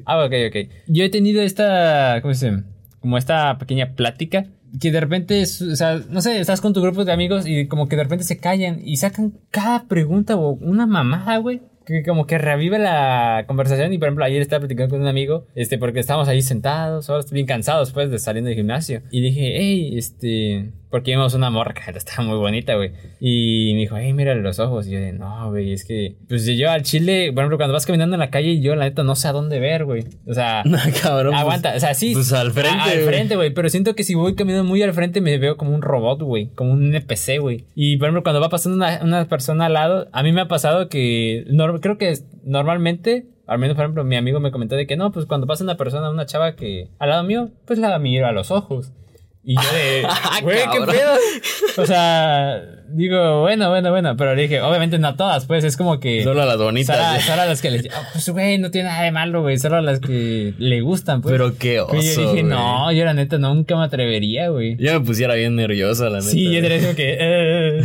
[0.04, 0.56] Ah, ok, ok.
[0.88, 2.62] Yo he tenido esta, ¿cómo se dice?
[3.00, 4.46] Como esta pequeña plática
[4.80, 7.66] que de repente, es- o sea, no sé, estás con tu grupo de amigos y
[7.68, 11.60] como que de repente se callan y sacan cada pregunta o una mamada, güey.
[11.86, 15.46] Que como que revive la conversación y por ejemplo ayer estaba platicando con un amigo,
[15.54, 19.02] este, porque estábamos ahí sentados, ahora bien cansados pues de saliendo del gimnasio.
[19.10, 22.92] Y dije, hey, este, porque vimos una morra que estaba muy bonita, güey.
[23.18, 24.86] Y me dijo, hey, mírale los ojos.
[24.86, 27.84] Y yo de, no, güey, es que, pues yo al chile, por ejemplo, cuando vas
[27.86, 30.04] caminando en la calle, yo la neta no sé a dónde ver, güey.
[30.28, 31.32] O sea, No, cabrón.
[31.32, 32.12] pues- aguanta, o sea, sí.
[32.12, 33.50] Pues al frente, a- Al frente, güey.
[33.52, 36.50] Pero siento que si voy caminando muy al frente me veo como un robot, güey.
[36.54, 37.64] Como un NPC, güey.
[37.74, 40.48] Y por ejemplo, cuando va pasando una, una persona al lado, a mí me ha
[40.48, 43.26] pasado que nor- creo que normalmente.
[43.46, 45.76] Al menos, por ejemplo, mi amigo me comentó de que no, pues cuando pasa una
[45.76, 48.92] persona, una chava que al lado mío, pues la miro a los ojos.
[49.44, 50.06] Y yo de,
[50.42, 51.12] güey, ¿qué pedo?
[51.78, 54.16] O sea, digo, bueno, bueno, bueno.
[54.16, 56.22] Pero le dije, obviamente no todas, pues es como que.
[56.22, 57.24] Solo a las bonitas.
[57.24, 57.88] Solo, a las que les.
[57.92, 59.58] ah, pues, güey, no tiene nada de malo, güey.
[59.58, 61.32] Solo a las que le gustan, pues.
[61.32, 64.76] Pero qué oso, Pero yo dije, no, yo la neta nunca me atrevería, güey.
[64.76, 66.30] Yo me pusiera bien nerviosa, la neta.
[66.30, 67.16] Sí, yo diría como que.
[67.18, 67.84] eh,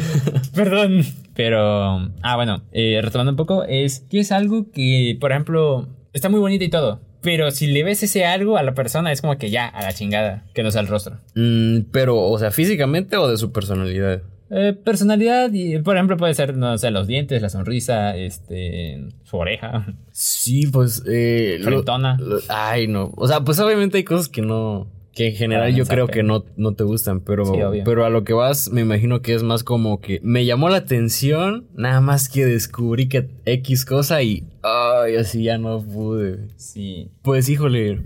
[0.54, 1.06] perdón.
[1.34, 2.12] Pero.
[2.22, 6.39] Ah, bueno, eh, retomando un poco, es que es algo que, por ejemplo, está muy
[6.39, 7.02] bonito y todo.
[7.28, 9.92] Pero si le ves ese algo a la persona, es como que ya, a la
[9.92, 11.18] chingada, que no sea el rostro.
[11.36, 14.22] Mm, pero, o sea, físicamente o de su personalidad.
[14.50, 19.36] Eh, personalidad, y, por ejemplo, puede ser, no sé, los dientes, la sonrisa, este, su
[19.36, 19.86] oreja.
[20.13, 21.04] Sí, pues.
[21.06, 23.12] Eh, lo- ay, no.
[23.18, 24.88] O sea, pues obviamente hay cosas que no.
[25.17, 28.23] Que en general yo creo que no, no te gustan, pero, Sí, pero a lo
[28.23, 32.30] que vas, me imagino que es más como que me llamó la atención, nada más
[32.30, 34.43] que descubrí que X cosa y.
[34.62, 36.49] Ay, así ya no pude.
[36.58, 37.10] Sí.
[37.23, 37.99] Pues híjole,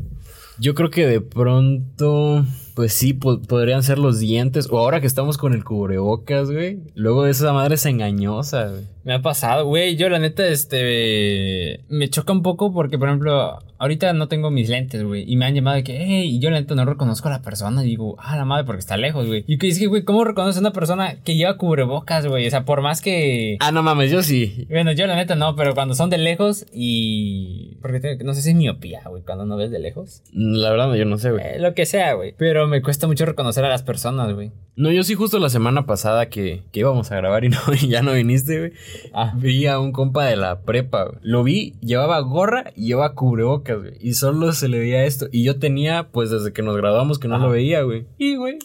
[0.58, 2.46] yo creo que de pronto,
[2.76, 4.68] pues sí, po- podrían ser los dientes.
[4.72, 6.80] O ahora que estamos con el cubrebocas, güey.
[6.96, 8.82] Luego esa madre es engañosa, güey.
[9.04, 9.96] Me ha pasado, güey.
[9.96, 11.82] Yo, la neta, este.
[11.90, 15.24] Me choca un poco porque, por ejemplo, ahorita no tengo mis lentes, güey.
[15.28, 17.42] Y me han llamado de que, hey, y yo, la neta, no reconozco a la
[17.42, 17.84] persona.
[17.84, 19.44] Y digo, ah, la madre, porque está lejos, güey.
[19.48, 22.46] Y que que, güey, ¿cómo reconoces a una persona que lleva cubrebocas, güey?
[22.46, 23.58] O sea, por más que.
[23.60, 24.68] Ah, no mames, yo sí.
[24.70, 27.78] Bueno, yo, la neta, no, pero cuando son de lejos y.
[27.82, 30.22] Porque tengo- no sé si es miopía, güey, cuando no ves de lejos.
[30.34, 31.44] La verdad, yo no sé, güey.
[31.44, 32.36] Eh, lo que sea, güey.
[32.38, 34.52] Pero me cuesta mucho reconocer a las personas, güey.
[34.76, 37.88] No, yo sí justo la semana pasada que, que íbamos a grabar y no, y
[37.90, 38.72] ya no viniste, güey.
[39.14, 39.34] Ah.
[39.36, 41.18] Vi a un compa de la prepa, güey.
[41.22, 43.94] Lo vi, llevaba gorra y llevaba cubrebocas, güey.
[44.00, 45.28] Y solo se le veía esto.
[45.32, 47.46] Y yo tenía, pues desde que nos graduamos que no Ajá.
[47.46, 48.06] lo veía, güey.
[48.18, 48.58] Y, güey.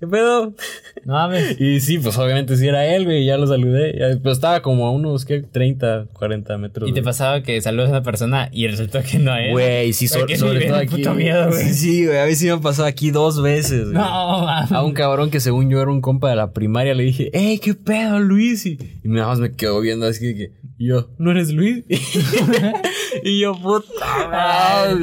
[0.00, 0.54] ¿Qué pedo?
[1.04, 1.56] No mames.
[1.60, 3.26] Y sí, pues obviamente sí era él, güey.
[3.26, 3.92] Ya lo saludé.
[3.98, 5.42] Ya, pero estaba como a unos, ¿qué?
[5.42, 6.88] 30, 40 metros.
[6.88, 7.04] Y te güey.
[7.04, 9.52] pasaba que saludas a una persona y resultó que no es.
[9.52, 10.96] Güey, sí, so- sobre todo aquí.
[10.96, 11.64] puto miedo, güey.
[11.64, 12.18] Sí, sí, güey.
[12.18, 13.92] A mí sí me ha pasado aquí dos veces, güey.
[13.94, 14.72] No, mames.
[14.72, 17.58] A un cabrón que según yo era un compa de la primaria le dije, ¡Ey,
[17.58, 18.64] qué pedo, Luis!
[18.64, 21.84] Y, y nada más me quedó viendo así que, y yo, ¿no eres Luis?
[23.22, 24.96] y yo, puta.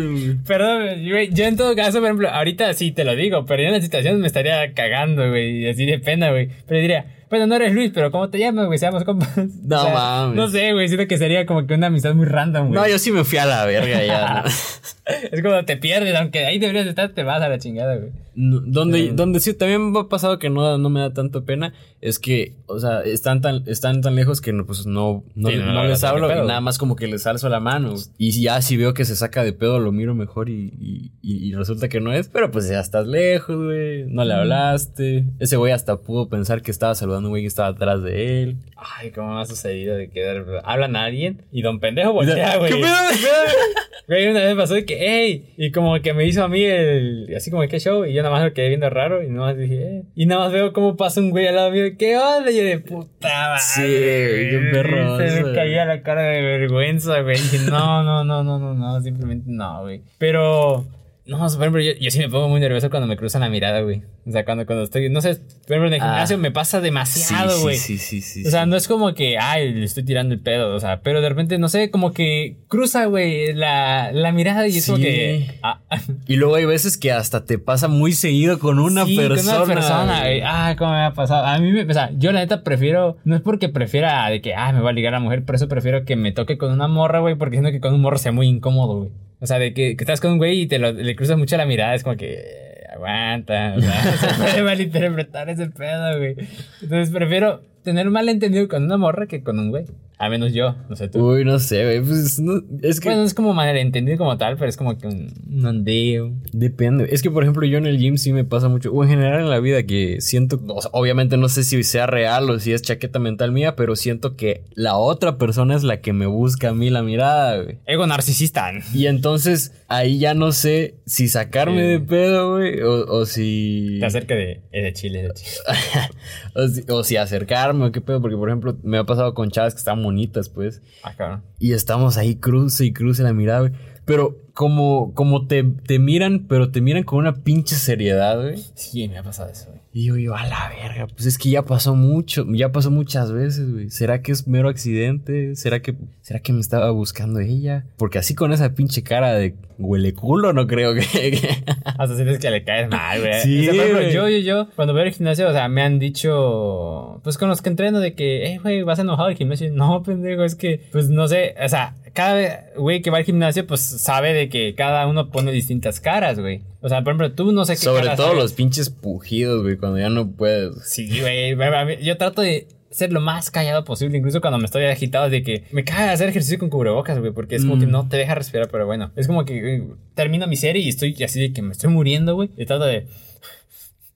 [0.48, 1.32] Perdón, güey.
[1.32, 3.82] Yo en todo caso, por ejemplo, ahorita sí te lo digo, pero yo en la
[3.82, 5.70] situación me estaría cagando, güey.
[5.70, 6.50] Así de pena, güey.
[6.66, 8.78] Pero diría, bueno, no eres Luis, pero ¿cómo te llamas, güey?
[8.80, 9.30] Seamos compas.
[9.64, 10.36] No mames.
[10.36, 10.88] No sé, güey.
[10.88, 12.80] Siento que sería como que una amistad muy random, güey.
[12.80, 14.44] No, yo sí me fui a la verga ya.
[14.44, 14.50] ¿no?
[15.32, 18.10] Es como te pierdes, aunque ahí deberías estar, te vas a la chingada, güey.
[18.36, 21.74] No, Donde, donde sí también me ha pasado que no, no me da tanto pena
[22.02, 25.56] es que, o sea, están tan, están tan lejos que no, pues no, no, Sí,
[25.56, 26.44] les hablo pedo.
[26.44, 27.96] y nada más como que les alzo la mano.
[28.20, 31.48] Y ya si veo que se saca de pedo, lo miro mejor y, y, y-
[31.50, 32.28] y resulta que no es.
[32.28, 34.04] Pero pues ya estás lejos, güey.
[34.10, 35.26] No le hablaste.
[35.40, 38.58] Ese güey hasta pudo pensar que estaba saludando un güey que estaba atrás de él.
[38.76, 42.58] Ay, cómo me ha sucedido de que de- hablan a alguien y don pendejo voltea,
[42.58, 42.72] güey.
[42.74, 42.94] ¿Qué pedo?
[44.08, 47.28] Güey, una vez pasó de que, hey, y como que me hizo a mí el,
[47.36, 48.06] así como, ¿qué show?
[48.06, 50.04] Y yo nada más lo quedé viendo raro y nada más dije, eh.
[50.16, 52.50] Y nada más veo cómo pasa un güey al lado mío, ¿qué onda?
[52.50, 53.60] Y yo de puta madre.
[53.60, 57.36] Sí, qué perro, Se me caía la cara de vergüenza, güey.
[57.36, 60.02] Dije, no, no, no, no, no, no, simplemente no, güey.
[60.18, 60.86] Pero,
[61.28, 63.82] No, por ejemplo, yo, yo sí me pongo muy nervioso cuando me cruzan la mirada,
[63.82, 64.02] güey.
[64.26, 66.06] O sea, cuando, cuando estoy, no sé, por ejemplo, en el Ah.
[66.06, 67.78] gimnasio me pasa demasiado, sí, güey.
[67.78, 68.48] sí, sí, sí, sí.
[68.48, 71.20] O sea, no es como que, ay, le estoy tirando el pedo, o sea, pero
[71.22, 75.60] de repente, no sé, como que cruza, güey, la, la mirada y es como que...
[75.64, 75.82] ah,
[76.28, 79.64] Y luego hay veces que hasta te pasa muy seguido con una sí, con persona.
[79.64, 80.40] una persona, güey.
[80.40, 80.42] güey.
[80.46, 81.46] Ah, cómo me ha pasado.
[81.46, 84.56] A mí, me, o sea, yo la neta prefiero, no es porque prefiera de que,
[84.56, 86.72] ah, me va a ligar a la mujer, por eso prefiero que me toque con
[86.72, 89.10] una morra, güey, porque siento que con un morro sea muy incómodo, güey.
[89.40, 91.66] O sea, de que, estás con un güey y te lo, le cruzas mucho la
[91.66, 96.36] mirada, es como que, aguanta, o sea, se puede malinterpretar ese pedo, güey.
[96.82, 99.86] Entonces prefiero tener un malentendido con una morra que con un güey.
[100.20, 101.34] A menos yo, no sé tú.
[101.34, 102.02] Uy, no sé, güey.
[102.02, 105.06] Pues no, es que Bueno, no es como malentendido como tal, pero es como que
[105.06, 106.34] un, un ondeo.
[106.52, 107.08] depende.
[107.12, 108.92] Es que, por ejemplo, yo en el gym sí me pasa mucho.
[108.92, 110.60] O en general en la vida que siento.
[110.68, 113.96] o sea, obviamente no sé si sea real o si es chaqueta mental mía, pero
[113.96, 117.78] siento que la otra persona es la que me busca a mí la mirada, güey.
[117.86, 118.72] Ego narcisista.
[118.96, 123.98] Y entonces ahí ya no sé si sacarme de pedo, güey, o, o si.
[124.00, 125.52] Te acerca de, es de Chile, de Chile.
[126.56, 129.52] o, si, o si acercarme o qué pedo, porque por ejemplo me ha pasado con
[129.52, 130.82] chavas que están bonitas, pues.
[131.04, 131.42] Ah.
[131.60, 133.74] Y estamos ahí cruce y cruce la mirada, güey.
[134.08, 138.56] Pero como, como te, te miran, pero te miran con una pinche seriedad, güey.
[138.74, 139.78] Sí, me ha pasado eso, güey.
[139.94, 143.32] Y yo, yo, a la verga, pues es que ya pasó mucho, ya pasó muchas
[143.34, 143.90] veces, güey.
[143.90, 145.56] ¿Será que es mero accidente?
[145.56, 147.86] ¿Será que, será que me estaba buscando ella?
[147.98, 151.02] Porque así con esa pinche cara de huele culo, no creo que...
[151.12, 153.42] que- Hasta sientes que le caes mal, güey.
[153.42, 154.14] Sí, O sea, por ejemplo, güey.
[154.14, 157.62] yo, yo, yo, cuando voy al gimnasio, o sea, me han dicho, pues con los
[157.62, 159.72] que entreno, de que, eh, güey, vas enojado al gimnasio.
[159.74, 163.68] No, pendejo, es que, pues no sé, o sea, cada güey que va al gimnasio,
[163.68, 166.64] pues sabe de que cada uno pone distintas caras, güey.
[166.82, 168.38] O sea, por ejemplo, tú no sé qué Sobre todo sabes.
[168.42, 170.74] los pinches pujidos, güey, cuando ya no puedes.
[170.90, 171.56] Sí, güey.
[172.04, 175.66] Yo trato de ser lo más callado posible, incluso cuando me estoy agitado, de que
[175.72, 177.80] me caga hacer ejercicio con cubrebocas, güey, porque es como Mm.
[177.82, 179.12] que no te deja respirar, pero bueno.
[179.16, 179.84] Es como que güey,
[180.16, 182.50] termino mi serie y estoy así de que me estoy muriendo, güey.
[182.58, 183.06] Y trato de.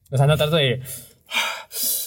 [0.09, 0.81] O sea, no trato de.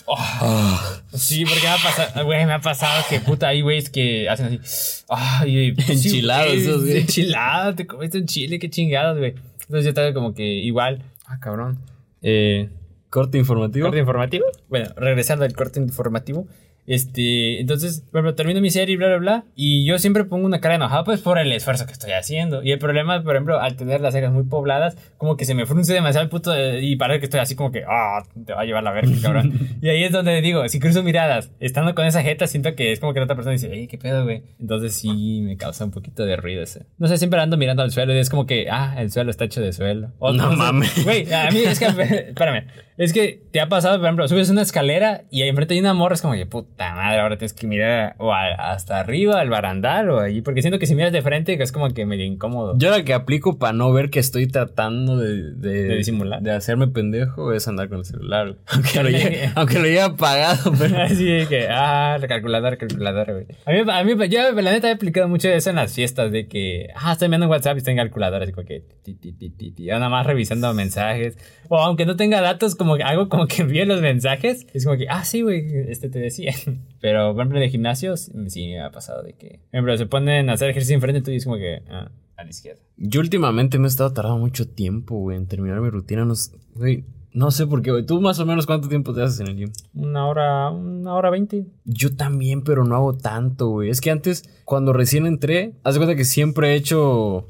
[0.06, 0.80] Oh,
[1.14, 4.60] sí, porque me ha pasado, güey, me ha pasado que puta hay güeyes que hacen
[4.62, 5.04] así.
[5.08, 6.98] Ay, sí, Enchilados güey, esos, güey.
[6.98, 9.34] Enchilado, te comiste un chile, qué chingados, güey.
[9.60, 11.02] Entonces yo trato como que igual.
[11.26, 11.78] Ah, cabrón.
[12.22, 12.68] Eh,
[13.08, 13.86] Corte informativo.
[13.86, 14.44] ¿Corte informativo?
[14.68, 16.48] Bueno, regresando al corte informativo.
[16.86, 19.44] Este, entonces, por ejemplo, termino mi serie y bla, bla, bla.
[19.54, 22.62] Y yo siempre pongo una cara enojada, pues por el esfuerzo que estoy haciendo.
[22.62, 25.66] Y el problema, por ejemplo, al tener las cejas muy pobladas, como que se me
[25.66, 26.50] frunce demasiado el puto.
[26.52, 29.10] de- y parece que estoy así como que, ah, te va a llevar la verga,
[29.22, 29.58] cabrón.
[29.80, 33.00] y ahí es donde digo, si cruzo miradas, estando con esa jeta, siento que es
[33.00, 34.42] como que la otra persona dice, ey, qué pedo, güey.
[34.60, 36.86] Entonces sí me causa un poquito de ruido ese.
[36.98, 39.44] No sé, siempre ando mirando al suelo y es como que, ah, el suelo está
[39.44, 40.12] hecho de suelo.
[40.18, 41.04] O No sé, mames.
[41.04, 41.84] Güey, a mí es que,
[42.28, 45.80] espérame, es que te ha pasado, por ejemplo, subes una escalera y ahí enfrente hay
[45.80, 49.40] una morra, es como que puta madre, ahora tienes que mirar o a- hasta arriba,
[49.40, 52.24] al barandal o allí, porque siento que si miras de frente es como que medio
[52.24, 52.74] incómodo.
[52.78, 56.40] Yo la que aplico para no ver que estoy tratando de, de, De disimular.
[56.42, 58.56] De hacerme pendejo es andar con el celular.
[58.72, 60.96] Aunque lo lleve, aunque lo lleve apagado, pero.
[61.02, 63.46] Así de que, ah, la calculadora, calculadora, güey.
[63.66, 66.46] A mí, a mí, yo la neta he aplicado mucho eso en las fiestas, de
[66.48, 69.50] que, ah, estoy viendo WhatsApp y estoy en calculadora, así como que, ti, ti, ti,
[69.50, 71.36] ti, nada más revisando mensajes.
[71.68, 74.98] O aunque no tenga datos, como que algo como que envíe los mensajes, es como
[74.98, 76.52] que, ah, sí, güey, este te decía.
[77.00, 80.06] Pero, por ejemplo, en el gimnasio, sí me ha pasado de que, por ejemplo, se
[80.06, 82.82] ponen a hacer ejercicio enfrente tuyo y es como que, ah, a la izquierda.
[82.96, 86.24] Yo últimamente me he estado tardando mucho tiempo, güey, en terminar mi rutina.
[86.24, 86.34] No,
[86.74, 88.06] güey, no sé por qué, güey.
[88.06, 89.72] ¿Tú más o menos cuánto tiempo te haces en el gym?
[89.94, 91.66] Una hora, una hora veinte.
[91.84, 93.90] Yo también, pero no hago tanto, güey.
[93.90, 97.46] Es que antes, cuando recién entré, haz de cuenta que siempre he hecho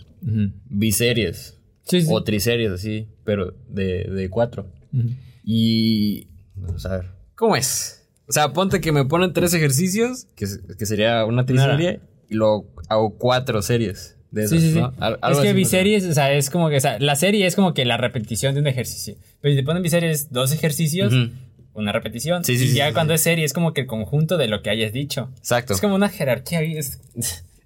[0.69, 2.09] biseries Sí, sí.
[2.11, 4.67] o triseries, así, pero de, de cuatro.
[5.45, 6.29] Y.
[6.55, 7.11] Vamos a ver.
[7.35, 8.03] ¿Cómo es?
[8.27, 10.47] O sea, ponte que me ponen tres ejercicios, que,
[10.79, 14.81] que sería una triserie, y luego hago cuatro series de esas, Sí, sí, sí.
[15.31, 17.85] Es que biseries, o sea, es como que, o sea, la serie es como que
[17.85, 19.17] la repetición de un ejercicio.
[19.41, 21.13] Pero si te ponen biseries dos ejercicios,
[21.75, 22.45] una repetición.
[22.45, 24.71] Sí, sí, y ya cuando es serie es como que el conjunto de lo que
[24.71, 25.31] hayas dicho.
[25.39, 25.75] Exacto.
[25.75, 26.63] Es como una jerarquía.
[26.63, 27.01] Es,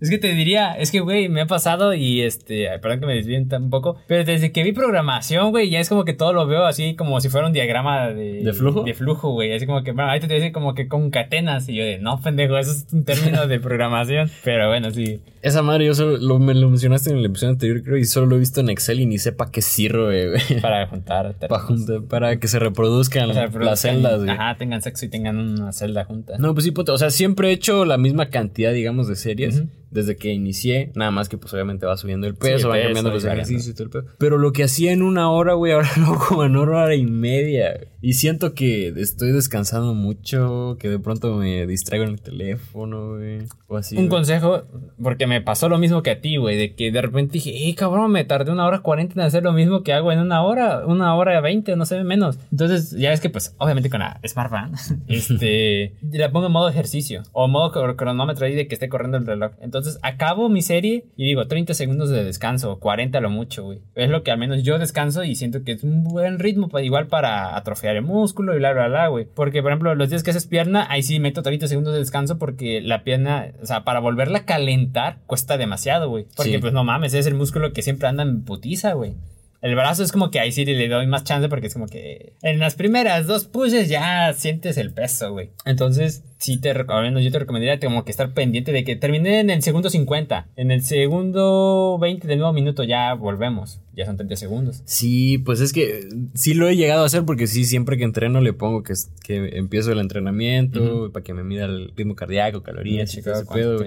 [0.01, 3.07] es que te diría, es que, güey, me ha pasado y este, ay, perdón que
[3.07, 6.33] me desvienta un poco, pero desde que vi programación, güey, ya es como que todo
[6.33, 8.43] lo veo así como si fuera un diagrama de...
[8.45, 8.83] ¿De flujo?
[8.85, 9.53] De flujo, güey.
[9.53, 12.59] Así como que, bueno, ahí te dicen como que concatenas y yo de, no, pendejo,
[12.59, 14.31] eso es un término de programación.
[14.45, 15.21] Pero bueno, sí.
[15.43, 18.27] Esa madre yo solo lo, me lo mencionaste en el episodio anterior, creo, y solo
[18.27, 20.61] lo he visto en Excel y ni sepa qué sirve, güey.
[20.63, 21.35] Para juntar.
[21.49, 24.31] Para, juntar- para que se reproduzcan las celdas, güey.
[24.31, 26.39] Ajá, tengan sexo y tengan una celda junta.
[26.39, 26.93] No, pues sí, puta.
[26.93, 29.63] O sea, siempre he hecho la misma cantidad, digamos, de series.
[29.91, 33.13] Desde que inicié, nada más que pues obviamente va subiendo el peso, el van cambiando
[33.13, 34.05] peso, los ejercicios y todo el pedo.
[34.19, 36.95] Pero lo que hacía en una hora, güey, ahora lo hago como en una hora
[36.95, 37.81] y media.
[38.01, 43.39] Y siento que estoy descansando mucho, que de pronto me distraigo en el teléfono, güey,
[43.67, 43.97] o así.
[43.97, 44.11] Un güey.
[44.11, 44.63] consejo,
[45.03, 47.75] porque me pasó lo mismo que a ti, güey, de que de repente dije, eh,
[47.75, 50.87] cabrón, me tardé una hora cuarenta en hacer lo mismo que hago en una hora,
[50.87, 52.39] una hora veinte, no sé, menos.
[52.53, 54.77] Entonces, ya ves que, pues, obviamente con la Smartband,
[55.09, 59.19] este, la pongo en modo ejercicio, o modo cr- cronómetro ahí de que esté corriendo
[59.19, 59.53] el reloj.
[59.61, 63.81] Entonces, acabo mi serie y digo, 30 segundos de descanso, 40 lo mucho, güey.
[63.97, 67.09] Es lo que al menos yo descanso y siento que es un buen ritmo, igual
[67.09, 69.27] para atrofiar el músculo y bla, bla, bla, güey.
[69.33, 72.39] Porque, por ejemplo, los días que haces pierna, ahí sí meto 30 segundos de descanso
[72.39, 76.27] porque la pierna, o sea, para volverla a calentar cuesta demasiado, güey.
[76.37, 76.59] Porque, Sí.
[76.59, 79.15] pues no mames, es el músculo que siempre anda en putiza, güey.
[79.61, 82.35] El brazo es como que ahí sí le doy más chance porque es como que
[82.43, 85.51] en las primeras dos pushes ya sientes el peso, güey.
[85.65, 89.51] Entonces, sí te recomiendo, yo te recomendaría como que estar pendiente de que terminé en
[89.51, 90.49] el segundo 50.
[90.57, 93.81] En el segundo 20 del nuevo minuto ya volvemos.
[93.95, 94.83] Ya son 30 segundos.
[94.85, 98.41] Sí, pues es que sí lo he llegado a hacer porque sí, siempre que entreno
[98.41, 103.13] le pongo que, que empiezo el entrenamiento para que me mida el ritmo cardíaco, calorías,
[103.17, 103.85] y todo ese pedo.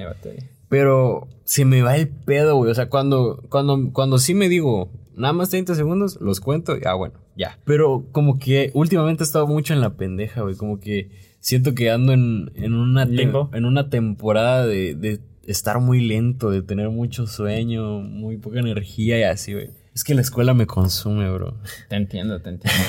[0.67, 2.71] Pero se me va el pedo, güey.
[2.71, 6.81] O sea, cuando, cuando, cuando sí me digo, nada más 30 segundos, los cuento y
[6.85, 7.59] ah, bueno, ya.
[7.65, 10.55] Pero como que últimamente he estado mucho en la pendeja, güey.
[10.55, 11.09] Como que
[11.39, 13.49] siento que ando en, en, una, Limbo.
[13.53, 19.19] en una temporada de, de estar muy lento, de tener mucho sueño, muy poca energía
[19.19, 19.69] y así, güey.
[19.93, 21.57] Es que la escuela me consume, bro.
[21.89, 22.79] Te entiendo, te entiendo.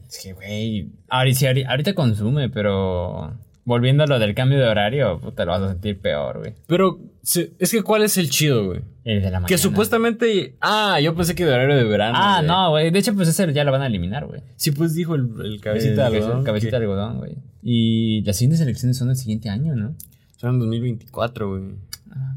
[0.08, 3.32] es que, güey, ahorita consume, pero
[3.70, 6.54] volviendo a lo del cambio de horario, puta, lo vas a sentir peor, güey.
[6.66, 8.80] Pero es que ¿cuál es el chido, güey?
[9.04, 9.46] El de la mañana.
[9.46, 10.56] Que supuestamente...
[10.60, 12.18] Ah, yo pensé que de horario de verano.
[12.20, 12.48] Ah, güey.
[12.48, 12.90] no, güey.
[12.90, 14.42] De hecho, pues ese ya lo van a eliminar, güey.
[14.56, 16.42] Sí, pues dijo el, el cabecita El de algodón.
[16.42, 17.36] Cabecita de algodón, güey.
[17.62, 19.94] Y las siguientes elecciones son el siguiente año, ¿no?
[20.36, 21.62] Son en 2024, güey.
[22.10, 22.34] Ah,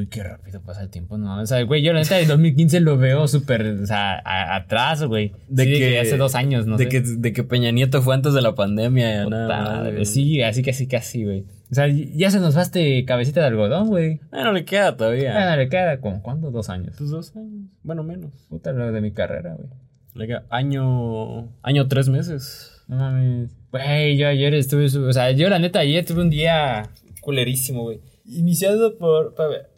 [0.00, 1.38] Uy, qué rápido pasa el tiempo, ¿no?
[1.40, 5.04] O sea, güey, yo la neta de 2015 lo veo súper, o sea, a- atrás,
[5.04, 5.32] güey.
[5.48, 6.78] De Sí, que, hace dos años, ¿no?
[6.78, 6.88] de sé.
[6.88, 9.24] Que, de que Peña Nieto fue antes de la pandemia.
[9.24, 10.08] Puta nada más.
[10.08, 11.44] Sí, así casi, casi, güey.
[11.70, 14.20] O sea, ya se nos va este cabecita de algodón, güey.
[14.30, 15.52] Bueno, le queda todavía.
[15.52, 16.50] Ah, le queda como, ¿cuánto?
[16.50, 16.94] Dos años.
[16.96, 17.66] Pues dos años.
[17.82, 18.32] Bueno, menos.
[18.48, 19.68] Puta, lo de mi carrera, güey.
[20.14, 21.48] Le queda año.
[21.62, 22.82] Año tres meses.
[22.88, 23.50] No mames.
[23.70, 26.90] Güey, yo ayer estuve, o sea, yo la neta ayer tuve un día
[27.20, 28.00] culerísimo, güey.
[28.26, 29.69] Iniciado por, ver.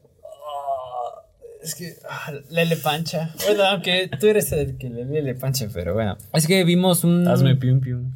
[1.62, 3.30] Es que, ah, Lele Pancha.
[3.46, 6.18] Bueno, aunque tú eres el que le Lele Pancha, pero bueno.
[6.32, 7.28] Es que vimos un...
[7.28, 8.14] Hazme pium pium.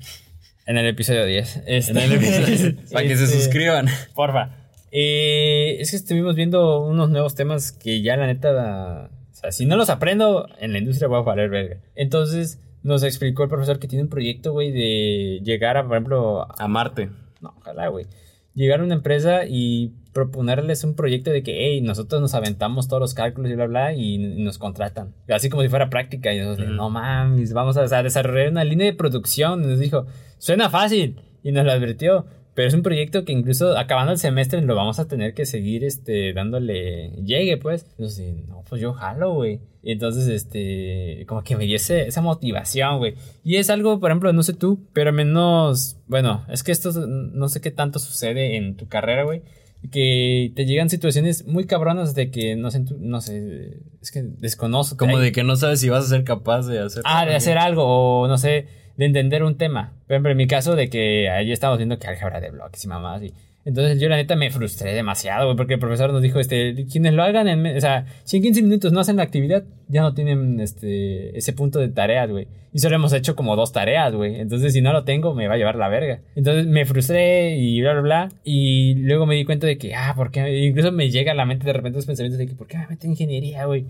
[0.66, 1.62] En el episodio 10.
[1.66, 2.76] Este, En el episodio.
[2.92, 3.86] para que se este, suscriban.
[4.14, 4.50] Porfa.
[4.90, 9.10] Eh, es que estuvimos viendo unos nuevos temas que ya la neta...
[9.32, 11.76] O sea, si no los aprendo, en la industria voy a valer verga.
[11.94, 16.48] Entonces nos explicó el profesor que tiene un proyecto, güey, de llegar a, por ejemplo...
[16.58, 17.10] A Marte.
[17.40, 18.06] No, ojalá, güey.
[18.54, 23.00] Llegar a una empresa y proponerles un proyecto de que, hey, nosotros nos aventamos todos
[23.02, 25.12] los cálculos y bla, bla, y, y nos contratan.
[25.28, 26.32] Así como si fuera práctica.
[26.32, 29.62] Y nosotros, de, no mames, vamos a, sea, desarrollar una línea de producción.
[29.62, 30.06] Y nos dijo,
[30.38, 31.20] suena fácil.
[31.42, 32.24] Y nos lo advirtió.
[32.54, 35.84] Pero es un proyecto que incluso acabando el semestre lo vamos a tener que seguir
[35.84, 37.84] este, dándole llegue, pues.
[37.98, 39.60] Entonces, no, pues yo jalo, güey.
[39.82, 43.14] Y entonces, este, como que me dio ese- esa motivación, güey.
[43.44, 47.48] Y es algo, por ejemplo, no sé tú, pero menos, bueno, es que esto no
[47.50, 49.42] sé qué tanto sucede en tu carrera, güey.
[49.90, 54.96] Que te llegan situaciones muy cabronas de que no sé, no sé, es que desconozco.
[54.96, 57.02] Como de que no sabes si vas a ser capaz de hacer.
[57.04, 58.66] Ah, de hacer algo, o no sé,
[58.96, 59.92] de entender un tema.
[60.06, 62.88] Por ejemplo, en mi caso, de que ahí estamos viendo que álgebra de bloques y
[62.88, 63.22] mamás.
[63.22, 63.32] Y,
[63.66, 67.14] entonces yo, la neta, me frustré demasiado, güey, porque el profesor nos dijo: este, quienes
[67.14, 70.14] lo hagan, en, o sea, si en 15 minutos no hacen la actividad, ya no
[70.14, 72.46] tienen este, ese punto de tareas, güey.
[72.72, 74.38] Y solo hemos hecho como dos tareas, güey.
[74.38, 76.20] Entonces, si no lo tengo, me va a llevar la verga.
[76.36, 78.28] Entonces me frustré y bla, bla, bla.
[78.44, 80.66] Y luego me di cuenta de que, ah, ¿por qué?
[80.66, 82.86] Incluso me llega a la mente de repente los pensamientos de que, ¿por qué me
[82.86, 83.86] metí en ingeniería, güey?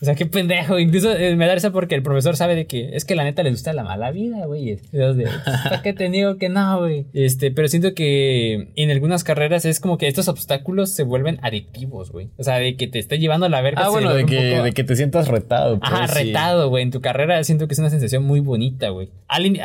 [0.00, 0.78] O sea, qué pendejo.
[0.78, 3.42] Incluso eh, me da risa porque el profesor sabe de que es que la neta
[3.42, 4.78] le gusta la mala vida, güey.
[5.64, 7.06] ¿para qué te digo que no, güey?
[7.12, 12.12] Este, pero siento que en algunas carreras es como que estos obstáculos se vuelven adictivos,
[12.12, 12.30] güey.
[12.36, 13.86] O sea, de que te esté llevando a la verga.
[13.86, 15.80] Ah, bueno, de que, poco- de que te sientas retado.
[15.80, 16.84] pues, Ajá, retado, güey.
[16.84, 19.08] En tu carrera siento que es una sensación muy bonita, güey.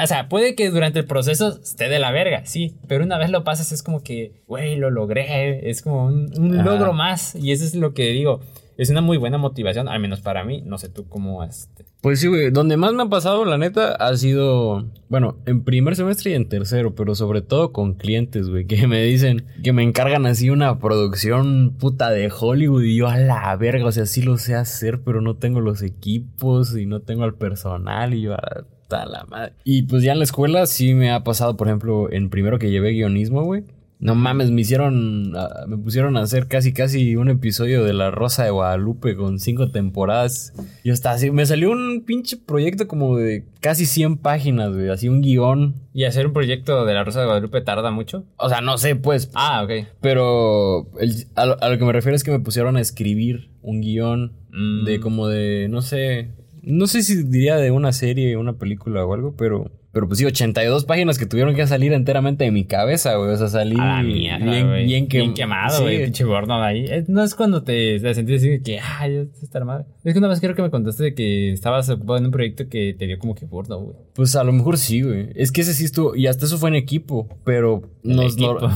[0.01, 2.75] O sea, puede que durante el proceso esté de la verga, sí.
[2.87, 5.69] Pero una vez lo pasas es como que, güey, lo logré.
[5.69, 6.31] Es como un,
[6.63, 7.35] logro más.
[7.35, 8.41] Y eso es lo que digo.
[8.77, 10.61] Es una muy buena motivación, al menos para mí.
[10.65, 11.85] No sé tú cómo este.
[12.01, 12.51] Pues sí, güey.
[12.51, 16.49] Donde más me ha pasado, la neta, ha sido, bueno, en primer semestre y en
[16.49, 20.79] tercero, pero sobre todo con clientes, güey, que me dicen que me encargan así una
[20.79, 25.01] producción puta de Hollywood y yo a la verga, o sea, sí lo sé hacer,
[25.03, 28.65] pero no tengo los equipos y no tengo al personal y yo a
[29.05, 29.53] la madre.
[29.63, 32.69] Y pues ya en la escuela sí me ha pasado, por ejemplo, en primero que
[32.69, 33.63] llevé guionismo, güey.
[34.03, 35.31] No mames, me hicieron.
[35.35, 39.39] ah, Me pusieron a hacer casi, casi un episodio de La Rosa de Guadalupe con
[39.39, 40.53] cinco temporadas.
[40.83, 41.31] Yo estaba así.
[41.31, 44.89] Me salió un pinche proyecto como de casi 100 páginas, güey.
[44.89, 45.75] Así un guion.
[45.93, 48.25] ¿Y hacer un proyecto de la Rosa de Guadalupe tarda mucho?
[48.37, 49.31] O sea, no sé, pues.
[49.35, 49.87] Ah, ok.
[50.01, 53.49] Pero el- a, lo, a lo que me refiero es que me pusieron a escribir
[53.61, 54.85] un guion Mm.
[54.85, 56.27] de como de, no sé,
[56.61, 60.25] no sé si diría de una serie, una película o algo, pero, pero pues sí,
[60.25, 63.29] 82 páginas que tuvieron que salir enteramente de mi cabeza, güey.
[63.31, 64.85] O sea, salí A la mierda, bien, güey.
[64.85, 65.83] bien, quem- Bien quemado, sí.
[65.83, 66.03] güey.
[66.05, 66.85] Pinche gordo ahí.
[66.89, 69.85] Es- no es cuando te, te sentís así de que, ah, ya está armado.
[70.03, 72.67] Es que una vez creo que me contaste de que estabas ocupado en un proyecto
[72.67, 73.95] que te dio como que gordo, güey.
[74.15, 75.29] Pues a lo mejor sí, güey.
[75.35, 78.33] Es que ese sí estuvo, y hasta eso fue en equipo, pero nos...
[78.33, 78.59] equipo.
[78.61, 78.69] no-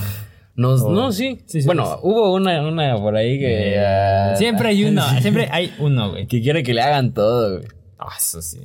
[0.55, 0.91] nos- Oh.
[0.91, 1.39] no, sí.
[1.45, 1.99] Sí, sí, bueno, sí.
[2.03, 3.77] hubo una, una por ahí que...
[3.79, 6.25] ah, Siempre hay uno, siempre hay uno, güey.
[6.27, 7.67] Que quiere que le hagan todo, güey.
[7.99, 8.59] Ah, eso sí.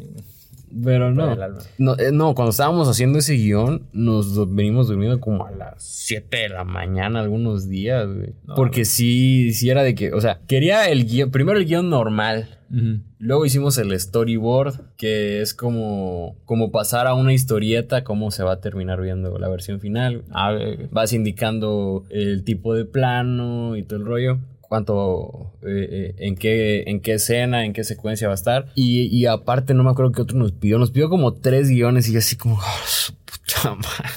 [0.85, 1.37] Pero no.
[1.79, 6.37] No, eh, no, cuando estábamos haciendo ese guion, nos venimos durmiendo como a las 7
[6.37, 8.35] de la mañana algunos días, güey.
[8.45, 11.91] No, Porque sí, sí era de que, o sea, quería el guion, primero el guion
[11.91, 12.59] normal.
[13.19, 18.53] Luego hicimos el storyboard, que es como, como pasar a una historieta, cómo se va
[18.53, 20.25] a terminar viendo la versión final.
[20.31, 20.57] Ah.
[20.91, 24.39] Vas indicando el tipo de plano y todo el rollo.
[24.73, 28.69] Cuánto, eh, eh, en, qué, en qué escena, en qué secuencia va a estar.
[28.75, 30.79] Y, y aparte, no me acuerdo qué otro nos pidió.
[30.79, 34.09] Nos pidió como tres guiones y yo así como, "Oh, su puta madre.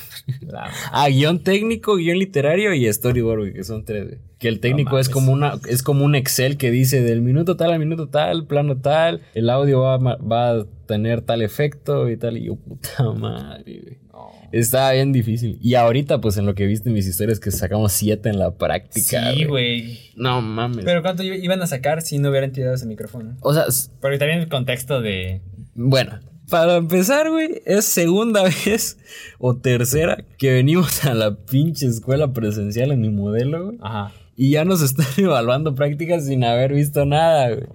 [0.94, 4.18] Ah, guion técnico, guion literario y storyboard, güey, que son tres, güey.
[4.40, 7.74] Que el técnico es como una, es como un Excel que dice del minuto tal
[7.74, 12.38] al minuto tal, plano tal, el audio va, va a tener tal efecto y tal.
[12.38, 14.05] Y yo, puta madre, güey.
[14.52, 15.58] Estaba bien difícil.
[15.62, 18.52] Y ahorita, pues en lo que viste en mis historias, que sacamos siete en la
[18.56, 19.34] práctica.
[19.34, 20.00] Sí, güey.
[20.16, 20.86] No mames.
[20.86, 23.36] Pero ¿cuánto iban a sacar si no hubieran tirado ese micrófono?
[23.42, 23.66] o sea,
[24.02, 25.42] Porque también el contexto de...
[25.74, 26.20] bueno.
[26.50, 29.00] Para empezar, güey, es segunda vez
[29.40, 33.78] o tercera que venimos a la pinche escuela presencial en mi modelo, güey.
[33.82, 34.12] Ajá.
[34.38, 37.68] Y ya nos están evaluando prácticas sin haber visto nada, güey.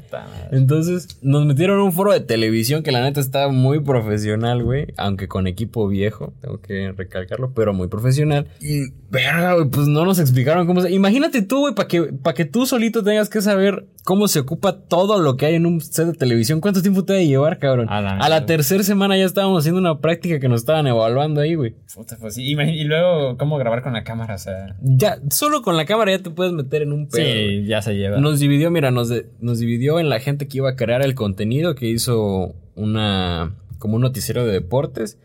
[0.52, 4.92] Entonces, nos metieron en un foro de televisión que la neta está muy profesional, güey.
[4.96, 8.46] Aunque con equipo viejo, tengo que recalcarlo, pero muy profesional.
[8.60, 10.90] Y, verga, güey, pues no nos explicaron cómo se...
[10.90, 14.80] Imagínate tú, güey, para que, pa' que tú solito tengas que saber cómo se ocupa
[14.80, 16.60] todo lo que hay en un set de televisión.
[16.60, 17.86] ¿Cuánto tiempo te debe llevar, cabrón?
[17.90, 21.74] A la tercera semana ya estábamos haciendo una práctica que nos estaban evaluando ahí, güey.
[21.94, 22.42] Puta, pues sí.
[22.44, 24.34] Y luego, ¿cómo grabar con la cámara?
[24.34, 24.76] O sea...
[24.82, 27.24] Ya, solo con la cámara ya te puedes meter en un pedo.
[27.24, 27.62] güey.
[27.62, 28.18] Sí, ya se lleva.
[28.18, 31.14] Nos dividió, mira, nos, de- nos dividió en la gente que iba a crear el
[31.14, 35.18] contenido, que hizo una como un noticiero de deportes,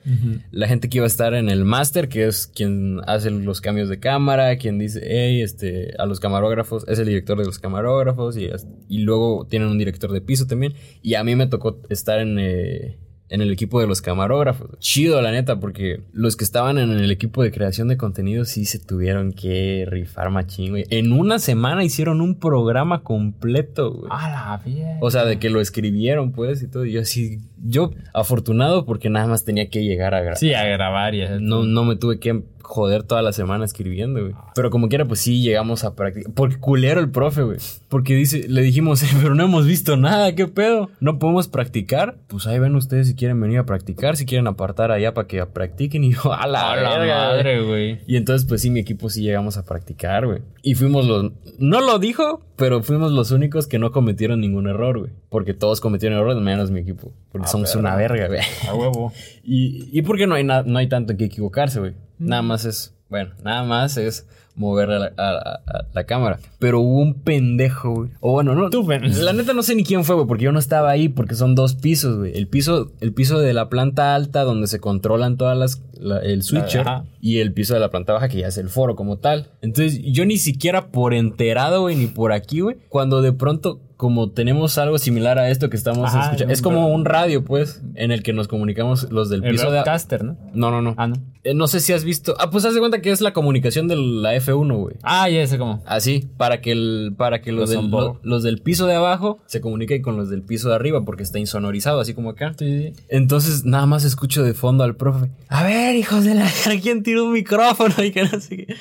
[0.50, 3.90] la gente que iba a estar en el máster, que es quien hace los cambios
[3.90, 8.38] de cámara, quien dice, hey, este, a los camarógrafos, es el director de los camarógrafos,
[8.38, 8.50] y,
[8.88, 12.40] y luego tienen un director de piso también, y a mí me tocó estar en,
[12.40, 12.98] eh,
[13.30, 14.78] en el equipo de los camarógrafos.
[14.80, 18.66] Chido, la neta, porque los que estaban en el equipo de creación de contenido sí
[18.66, 20.86] se tuvieron que rifar machín, güey.
[20.90, 24.12] En una semana hicieron un programa completo, güey.
[24.12, 24.98] A la vida.
[25.02, 26.86] O sea, de que lo escribieron, pues, y todo.
[26.86, 30.38] Y yo así, yo afortunado porque nada más tenía que llegar a grabar.
[30.38, 31.40] Sí, a grabar y eso.
[31.40, 34.34] No, no me tuve que joder toda la semana escribiendo, güey.
[34.56, 36.34] Pero como quiera, pues sí llegamos a practicar.
[36.34, 37.58] Porque culero el profe, güey.
[37.90, 40.90] Porque dice, le dijimos, "Eh, pero no hemos visto nada, ¿qué pedo?
[41.00, 42.18] No podemos practicar.
[42.28, 45.46] Pues ahí ven ustedes si quieren venir a practicar, si quieren apartar allá para que
[45.46, 46.04] practiquen.
[46.06, 47.10] Y yo, a la, A la verga, güey".
[47.10, 48.00] madre, güey.
[48.08, 50.40] Y entonces, pues sí, mi equipo sí llegamos a practicar, güey.
[50.62, 51.32] Y fuimos los.
[51.60, 55.12] No lo dijo, pero fuimos los únicos que no cometieron ningún error, güey.
[55.30, 57.14] Porque todos cometieron errores, menos mi equipo.
[57.32, 58.40] Porque Ah, somos una verga, güey.
[58.70, 59.12] A huevo.
[59.48, 61.94] Y, y porque no hay, no hay tanto en que equivocarse, güey.
[62.20, 62.94] Nada más es.
[63.10, 66.40] Bueno, nada más es mover a la, a- a- a la cámara.
[66.60, 68.10] Pero hubo un pendejo, güey.
[68.22, 68.70] O bueno, no.
[68.70, 71.36] Tú, La neta no sé ni quién fue, güey, porque yo no estaba ahí, porque
[71.36, 72.36] son dos pisos, güey.
[72.38, 75.82] El piso, el piso de la planta alta, donde se controlan todas las.
[76.00, 76.82] la- el switcher.
[76.82, 77.06] Ajá.
[77.22, 79.48] Y el piso de la planta baja, que ya es el foro como tal.
[79.62, 82.78] Entonces, yo ni siquiera por enterado, güey, ni por aquí, güey.
[82.90, 86.54] Cuando de pronto, como tenemos algo similar a esto que estamos Ajá, escuchando.
[86.54, 89.72] Es como un radio, pues, en el que nos comunicamos los del El piso de.
[89.72, 90.38] broadcaster, ¿no?
[90.54, 90.96] No, no, no.
[90.98, 91.16] Ah, no.
[91.44, 92.36] Eh, no sé si has visto.
[92.40, 94.96] Ah, pues haz de cuenta que es la comunicación de la F1, güey.
[95.04, 95.82] Ah, ya sé cómo.
[95.86, 99.40] Así, para que el, para que los, Los del, lo- los del piso de abajo
[99.46, 102.54] se comuniquen con los del piso de arriba, porque está insonorizado, así como acá.
[102.60, 103.04] Sí, sí.
[103.10, 105.30] Entonces, nada más escucho de fondo al profe.
[105.48, 106.50] A ver, hijos de la
[106.82, 107.94] ¿quién tiró un micrófono?
[108.04, 108.76] Y que no sé qué.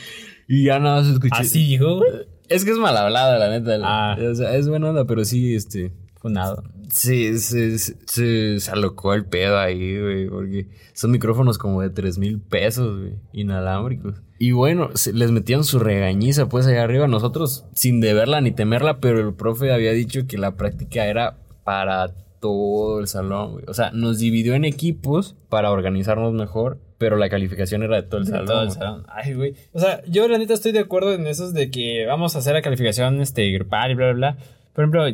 [0.48, 1.34] Y ya nada más escuché.
[1.36, 2.00] Así güey.
[2.48, 3.78] Es que es mal hablada, la neta.
[3.82, 4.16] Ah.
[4.30, 5.92] O sea, es buena onda, pero sí, este.
[6.20, 6.62] Funado.
[6.90, 11.90] Sí, se, se, se, se alocó el pedo ahí, güey, porque son micrófonos como de
[11.90, 14.22] tres mil pesos, güey, inalámbricos.
[14.38, 17.06] Y bueno, se- les metían su regañiza, pues, allá arriba.
[17.08, 22.14] Nosotros, sin deberla ni temerla, pero el profe había dicho que la práctica era para
[22.40, 23.64] todo el salón, güey.
[23.68, 28.20] O sea, nos dividió en equipos para organizarnos mejor, pero la calificación era de todo
[28.20, 28.46] el De salón.
[28.46, 28.78] todo el güey.
[28.78, 29.06] salón.
[29.08, 29.54] Ay, güey.
[29.72, 32.54] O sea, yo la neta estoy de acuerdo en esos de que vamos a hacer
[32.54, 34.36] la calificación este, grupal y bla, bla, bla.
[34.72, 35.06] Por ejemplo,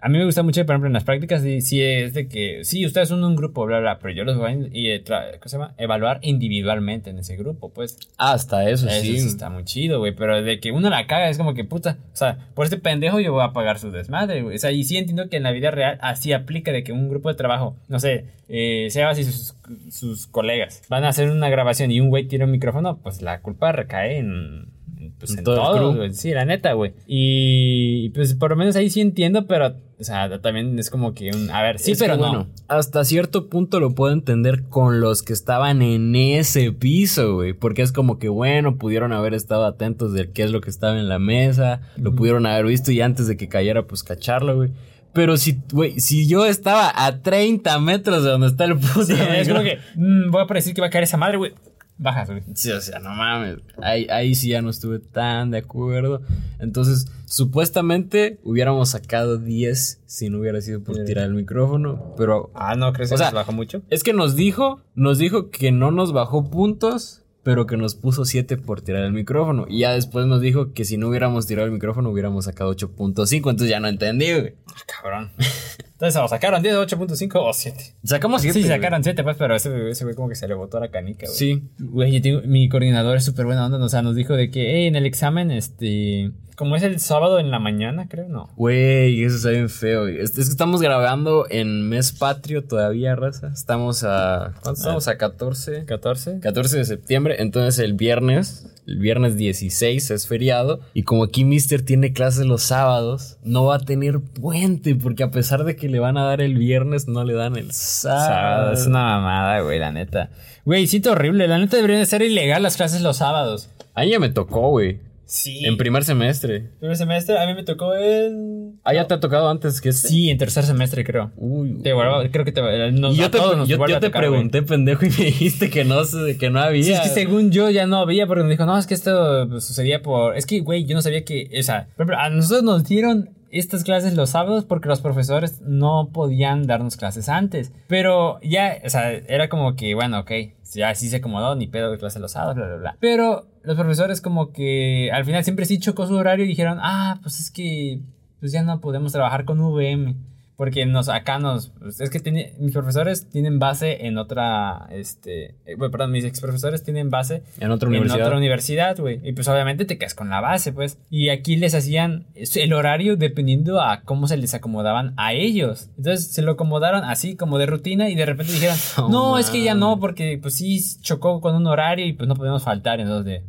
[0.00, 2.64] a mí me gusta mucho, por ejemplo, en las prácticas, sí, sí es de que,
[2.64, 5.32] sí, ustedes son un grupo, bla, bla, pero yo los voy a y, eh, tra-
[5.38, 5.74] ¿cómo se llama?
[5.78, 7.98] evaluar individualmente en ese grupo, pues.
[8.16, 9.18] Hasta eso, Eso sí.
[9.20, 10.14] sí está muy chido, güey.
[10.14, 11.98] Pero de que uno la caga es como que puta.
[12.12, 14.56] O sea, por este pendejo yo voy a pagar su desmadre, güey.
[14.56, 17.08] O sea, y sí entiendo que en la vida real así aplica de que un
[17.08, 19.54] grupo de trabajo, no sé, eh, Sebas y sus,
[19.90, 23.40] sus colegas van a hacer una grabación y un güey tira un micrófono, pues la
[23.40, 24.77] culpa recae en.
[25.18, 26.12] Pues En en, todo güey.
[26.14, 26.92] Sí, la neta, güey.
[27.06, 31.30] Y pues por lo menos ahí sí entiendo, pero, o sea, también es como que
[31.34, 31.50] un.
[31.50, 32.28] A ver, sí, Es que, pero no.
[32.28, 37.52] bueno, hasta cierto punto lo puedo entender con los que estaban en ese piso, güey.
[37.52, 40.98] Porque es como que, bueno, pudieron haber estado atentos de qué es lo que estaba
[40.98, 44.70] en la mesa, lo pudieron haber visto y antes de que cayera, pues cacharlo, güey.
[45.12, 49.04] Pero si, güey, si yo estaba a 30 metros de donde está el puto.
[49.04, 51.54] Sí, es como que mm, voy a predecir que va a caer esa madre, güey.
[51.98, 52.42] Bajas, güey.
[52.54, 53.58] Sí, o sea, no mames.
[53.82, 56.22] Ahí, ahí sí ya no estuve tan de acuerdo.
[56.60, 61.04] Entonces, supuestamente hubiéramos sacado 10 si no hubiera sido por Sí.
[61.04, 62.14] tirar el micrófono.
[62.16, 63.82] Pero Ah, no, ¿crees que O sea, nos bajó mucho?
[63.90, 68.24] es que nos dijo, nos dijo que no nos bajó puntos, pero que nos puso
[68.24, 69.66] 7 por tirar el micrófono.
[69.68, 73.50] Y ya después nos dijo que si no hubiéramos tirado el micrófono hubiéramos sacado 8.5.
[73.50, 74.54] Entonces ya no entendí, güey.
[74.66, 75.32] Ah, cabrón.
[75.84, 77.94] Entonces, o sacaron 10, 8.5 o 7.
[78.04, 78.62] Sacamos 7.
[78.62, 81.26] Sí, sacaron 7, pues, pero ese, ese güey como que se le botó la canica,
[81.26, 81.36] güey.
[81.36, 81.62] Sí.
[81.78, 84.74] Güey, yo digo, mi coordinador es súper buena onda, o sea, nos dijo de que,
[84.74, 88.50] hey, en el examen, este, como es el sábado en la mañana, creo, no.
[88.56, 90.02] Güey, eso está bien feo.
[90.02, 90.20] güey.
[90.20, 93.50] Es, es que estamos grabando en mes patrio todavía, raza.
[93.54, 94.54] Estamos a.
[94.62, 95.06] ¿Cuánto estamos?
[95.08, 95.84] A 14.
[95.84, 96.40] 14.
[96.40, 97.36] 14 de septiembre.
[97.38, 100.80] Entonces el viernes, el viernes 16 es feriado.
[100.94, 104.94] Y como aquí Mister tiene clases los sábados, no va a tener puente.
[104.94, 107.70] Porque a pesar de que le van a dar el viernes, no le dan el
[107.72, 108.26] sábado.
[108.26, 110.30] Sábado, es una mamada, güey, la neta.
[110.64, 113.70] Güey, siento horrible, la neta deberían de ser ilegal las clases los sábados.
[113.94, 115.00] A mí ya me tocó, güey.
[115.28, 115.62] Sí.
[115.66, 116.70] En primer semestre.
[116.80, 118.80] primer semestre, a mí me tocó en...
[118.82, 120.08] Ah, ya te ha tocado antes que este.
[120.08, 121.32] Sí, en tercer semestre, creo.
[121.36, 121.82] Uy.
[121.82, 122.62] Te vuelvo- creo que te,
[122.92, 125.96] nos, Y yo te, yo, yo te tocar, pregunté, pendejo, y me dijiste que no,
[126.38, 126.82] que no había.
[126.82, 129.46] Sí, es que según yo ya no había, porque me dijo, no, es que esto
[129.50, 130.34] pues, sucedía por.
[130.34, 131.50] Es que, güey, yo no sabía que.
[131.58, 136.66] O sea, a nosotros nos dieron estas clases los sábados porque los profesores no podían
[136.66, 137.72] darnos clases antes.
[137.86, 140.32] Pero ya, o sea, era como que, bueno, ok,
[140.74, 142.96] ya sí se acomodó, ni pedo de clase los sábados, bla, bla, bla.
[143.00, 147.18] Pero los profesores, como que al final siempre sí chocó su horario y dijeron, ah,
[147.22, 148.00] pues es que
[148.40, 150.16] pues ya no podemos trabajar con VM.
[150.58, 155.54] Porque nos, acá nos, pues, es que tiene- mis profesores tienen base en otra, este,
[155.66, 158.26] eh, bueno, perdón, mis ex profesores tienen base En otra en universidad.
[158.26, 159.20] otra universidad, güey.
[159.22, 160.98] Y pues obviamente te quedas con la base, pues.
[161.10, 165.90] Y aquí les hacían el horario dependiendo a cómo se les acomodaban a ellos.
[165.96, 169.50] Entonces se lo acomodaron así como de rutina y de repente dijeron, No no, es
[169.50, 172.98] que ya no, porque pues sí chocó con un horario y pues no podemos faltar.
[172.98, 173.42] Entonces de,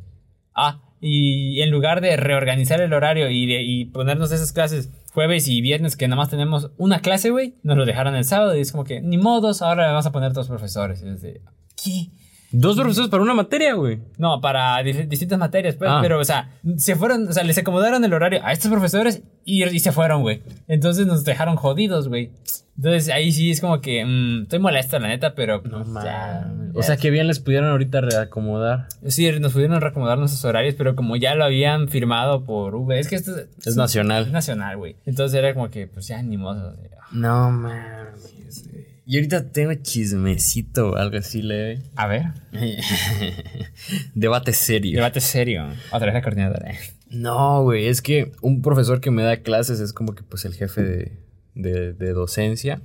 [0.54, 5.48] ah, y en lugar de reorganizar el horario y, de, y ponernos esas clases jueves
[5.48, 8.62] y viernes que nada más tenemos una clase, güey, nos lo dejaron el sábado y
[8.62, 11.02] es como que, ni modos, ahora le vamos a poner dos profesores.
[11.04, 11.42] Y es de,
[11.82, 12.10] ¿qué?
[12.52, 14.00] Dos profesores para una materia, güey.
[14.18, 16.00] No, para distintas materias, pues, Ah.
[16.02, 19.64] pero, o sea, se fueron, o sea, les acomodaron el horario a estos profesores y,
[19.64, 20.42] y se fueron, güey.
[20.68, 22.32] Entonces nos dejaron jodidos, güey.
[22.78, 25.62] Entonces ahí sí es como que, mm, estoy molesto, la neta, pero.
[25.64, 26.04] No pues, mames.
[26.06, 26.52] ya.
[26.74, 28.88] O sea, que bien les pudieron ahorita reacomodar.
[29.08, 33.10] Sí, nos pudieron reacomodar nuestros horarios, pero como ya lo habían firmado por V, es
[33.10, 34.32] que esto Es es nacional.
[34.32, 34.96] nacional, güey.
[35.06, 36.74] Entonces era como que, pues ya, ni modo.
[37.12, 38.89] No mames, güey.
[39.12, 41.82] Y ahorita tengo chismecito algo así leve.
[41.96, 42.26] A ver,
[44.14, 44.98] Debate serio.
[44.98, 45.68] debate serio.
[45.92, 46.76] Otra vez la coordinadora.
[47.10, 50.54] No, güey, es que un profesor que me da clases es como que pues el
[50.54, 51.18] jefe de,
[51.56, 52.84] de, de docencia.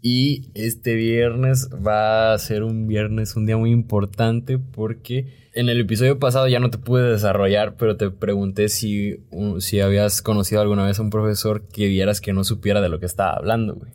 [0.00, 5.80] Y este viernes va a ser un viernes, un día muy importante porque en el
[5.80, 10.60] episodio pasado ya no te pude desarrollar, pero te pregunté si, un- si habías conocido
[10.60, 13.74] alguna vez a un profesor que vieras que no supiera de lo que estaba hablando,
[13.74, 13.90] güey.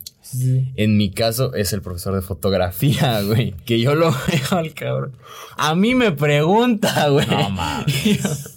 [0.76, 3.54] En mi caso es el profesor de fotografía, güey.
[3.64, 5.12] Que yo lo veo al cabrón.
[5.56, 7.26] A mí me pregunta, güey.
[7.26, 8.53] No mames.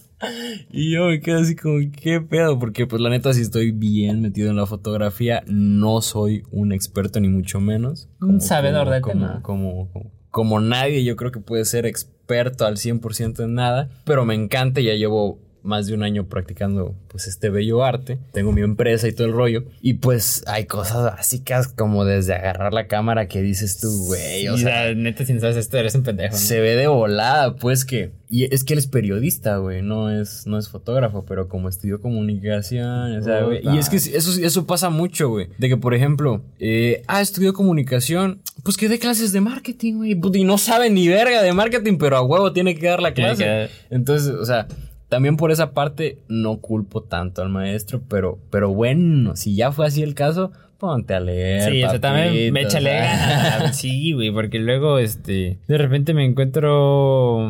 [0.71, 2.57] Y yo me quedo así como, ¿qué pedo?
[2.57, 5.43] Porque pues la neta si estoy bien metido en la fotografía.
[5.47, 8.09] No soy un experto ni mucho menos.
[8.21, 9.41] Un sabedor como- del como- tema.
[9.43, 13.89] Como, como, como nadie yo creo que puede ser experto al 100% en nada.
[14.05, 18.17] Pero me encanta, ya llevo más de un año practicando pues este bello arte.
[18.31, 19.63] Tengo mi empresa y todo el rollo.
[19.81, 24.47] Y pues hay cosas básicas como desde agarrar la cámara que dices tú, güey.
[24.47, 26.33] O sea, neta, si no sabes esto, eres un pendejo.
[26.33, 26.39] ¿no?
[26.39, 28.11] se ve de volada, pues que.
[28.29, 32.01] Y es que él es periodista, güey, no es, no es fotógrafo, pero como estudió
[32.01, 33.61] comunicación, o sea, güey.
[33.63, 35.47] Y es que eso, eso pasa mucho, güey.
[35.57, 40.15] De que, por ejemplo, eh, ah, estudió comunicación, pues que dé clases de marketing, güey.
[40.15, 43.13] Puta, Y no sabe ni verga de marketing, pero a huevo tiene que dar la
[43.13, 43.69] clase.
[43.89, 44.67] Entonces, o sea,
[45.09, 49.87] también por esa parte no culpo tanto al maestro, pero, pero bueno, si ya fue
[49.87, 51.71] así el caso, ponte a leer.
[51.71, 53.77] Sí, o sea, también me échale ganas.
[53.77, 57.49] Sí, güey, porque luego, este, de repente me encuentro...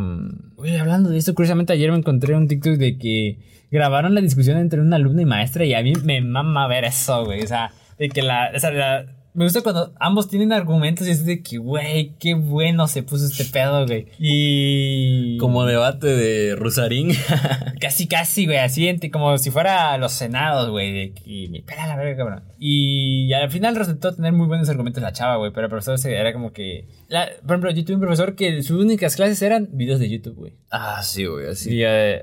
[0.55, 3.39] Güey, hablando de esto, curiosamente ayer me encontré un TikTok de que
[3.70, 7.26] grabaron la discusión entre una alumna y maestra y a mí me mama ver eso,
[7.26, 7.43] güey.
[7.43, 8.51] O sea, de que la...
[8.55, 9.05] O sea, la-
[9.38, 13.26] me gusta cuando ambos tienen argumentos y es de que, güey, qué bueno se puso
[13.28, 14.08] este pedo, güey.
[14.18, 15.38] Y...
[15.38, 17.12] Como debate de Rusarín.
[17.80, 21.96] Casi, casi, güey, así, como si fuera los senados, güey, de que me pela la
[21.96, 22.44] verga, cabrón.
[22.58, 26.16] Y al final resultó tener muy buenos argumentos la chava, güey, pero el profesor se-
[26.16, 26.88] era como que...
[27.08, 30.36] la- por ejemplo, yo tuve un profesor que sus únicas clases eran videos de YouTube,
[30.36, 30.54] güey.
[30.72, 31.76] ah, sí, güey, así.
[31.76, 32.22] Y, ay,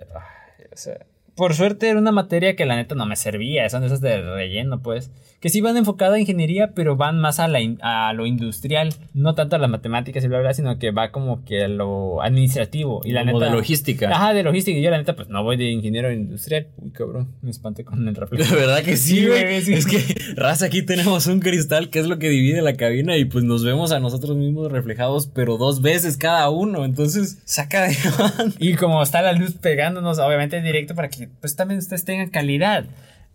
[0.72, 0.98] o sea,
[1.36, 4.80] por suerte era una materia que la neta no me servía, son esas de relleno,
[4.82, 5.10] pues.
[5.40, 8.94] Que sí van enfocada a ingeniería, pero van más a, la in- a lo industrial,
[9.12, 12.22] no tanto a las matemáticas y bla, bla, sino que va como que a lo
[12.22, 13.02] administrativo.
[13.04, 14.08] Y la Como neta, de logística.
[14.10, 14.78] Ajá, de logística.
[14.78, 16.68] Y yo la neta, pues no voy de ingeniero industrial.
[16.78, 18.54] Uy, cabrón, me espanté con el reflejo.
[18.54, 19.60] De verdad que sí, güey.
[19.60, 19.74] sí.
[19.74, 23.26] Es que, raza, aquí tenemos un cristal que es lo que divide la cabina y
[23.26, 26.86] pues nos vemos a nosotros mismos reflejados, pero dos veces cada uno.
[26.86, 27.96] Entonces, saca de.
[28.60, 32.30] Y como está la luz pegándonos, obviamente en directo, para que pues también ustedes tengan
[32.30, 32.86] calidad.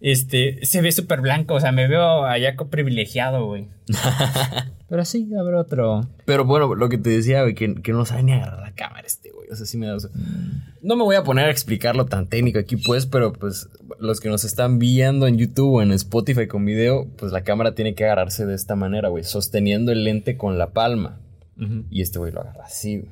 [0.01, 3.67] Este, se ve súper blanco, o sea, me veo allá privilegiado, güey.
[4.89, 6.07] Pero sí, habrá otro.
[6.25, 9.05] Pero bueno, lo que te decía, güey, que, que no sabe ni agarrar la cámara
[9.05, 9.47] este, güey.
[9.51, 9.95] O sea, sí me da.
[9.95, 10.09] o sea,
[10.81, 13.69] no me voy a poner a explicarlo tan técnico aquí, pues, pero pues
[13.99, 17.75] los que nos están viendo en YouTube o en Spotify con video, pues la cámara
[17.75, 21.19] tiene que agarrarse de esta manera, güey, sosteniendo el lente con la palma.
[21.89, 23.11] Y este güey lo agarra así, güey.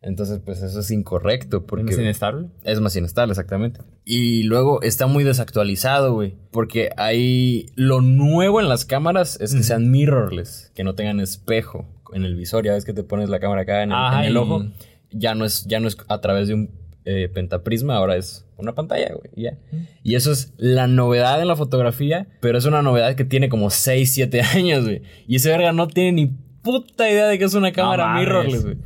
[0.00, 1.92] Entonces, pues eso es incorrecto, porque.
[1.92, 2.48] ¿Es inestable?
[2.62, 3.80] Es más inestable, exactamente.
[4.04, 6.36] Y luego está muy desactualizado, güey.
[6.50, 7.66] Porque hay.
[7.74, 12.36] Lo nuevo en las cámaras es que sean mirrorless, que no tengan espejo en el
[12.36, 12.64] visor.
[12.64, 14.66] Ya ves que te pones la cámara acá en el, en ojo.
[15.10, 16.70] Ya no, es, ya no es a través de un
[17.04, 19.54] eh, pentaprisma, ahora es una pantalla, güey.
[20.02, 23.70] y eso es la novedad en la fotografía, pero es una novedad que tiene como
[23.70, 25.02] 6, 7 años, güey.
[25.26, 26.26] Y ese verga no tiene ni
[26.62, 28.76] puta idea de que es una cámara mirrorless, güey.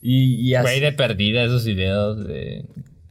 [0.00, 0.64] Y, y así.
[0.64, 2.64] Güey, de perdida esos videos de.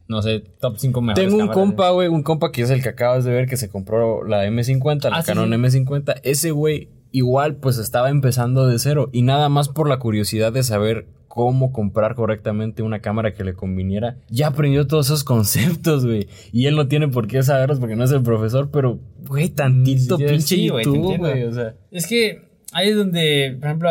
[0.08, 1.24] No sé, top 5 mejores.
[1.24, 3.56] Tengo un cámaras, compa, güey, un compa que es el que acabas de ver que
[3.56, 5.78] se compró la M50, la Ah, Canon sí.
[5.80, 6.20] M50.
[6.22, 10.62] Ese güey igual pues estaba empezando de cero y nada más por la curiosidad de
[10.62, 14.16] saber cómo comprar correctamente una cámara que le conviniera.
[14.30, 16.28] Ya aprendió todos esos conceptos, güey.
[16.52, 20.16] Y él no tiene por qué saberlos porque no es el profesor, pero, güey, tantito
[20.18, 21.42] Sí, pinche sí, YouTube, güey.
[21.44, 23.90] O sea, Es que ahí es donde, por ejemplo,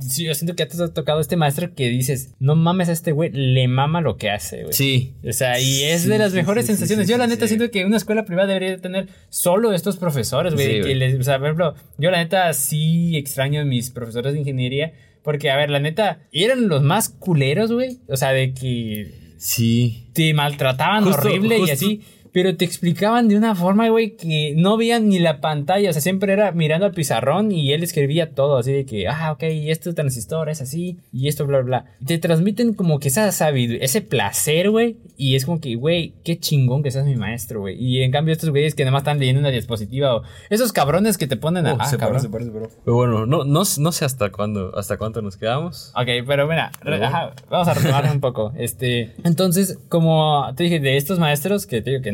[0.00, 3.12] sí, yo siento que te ha tocado este maestro que dices, no mames a este
[3.12, 4.72] güey, le mama lo que hace, güey.
[4.72, 5.14] sí.
[5.28, 7.08] O sea, y es Sí, de las sí, mejores sí, sensaciones.
[7.08, 10.82] yo la neta siento que una escuela privada debería tener solo estos profesores, güey.
[10.82, 14.38] Que les- o sea, por ejemplo, yo la neta sí extraño a mis profesores de
[14.40, 14.92] ingeniería.
[15.22, 17.98] Porque, a ver, la neta, eran los más culeros, güey.
[18.08, 20.10] O sea, de que Sí.
[20.12, 22.02] te maltrataban Justo- horrible y así.
[22.34, 25.88] Pero te explicaban de una forma, güey, que no veían ni la pantalla.
[25.88, 28.56] O sea, siempre era mirando al pizarrón y él escribía todo.
[28.56, 30.98] Así de que, ah, ok, y este transistor es así.
[31.12, 31.84] Y esto, bla, bla.
[32.00, 34.96] Y te transmiten como que esa sabiduría, ese placer, güey.
[35.16, 37.76] Y es como que, güey, qué chingón que seas mi maestro, güey.
[37.80, 41.18] Y en cambio, estos güeyes que nada más están leyendo una diapositiva o esos cabrones
[41.18, 41.74] que te ponen a.
[41.74, 42.14] Oh, ah, se cabrón.
[42.14, 42.68] parece, se parece, pero...
[42.84, 45.92] Pero bueno, no, no, no sé hasta cuándo, hasta cuánto nos quedamos.
[45.94, 48.52] Ok, pero mira, Pero- ajá, vamos a retomar un poco.
[48.56, 52.08] Este, entonces, como te dije, de estos maestros que te digo que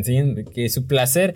[0.52, 1.34] que su placer,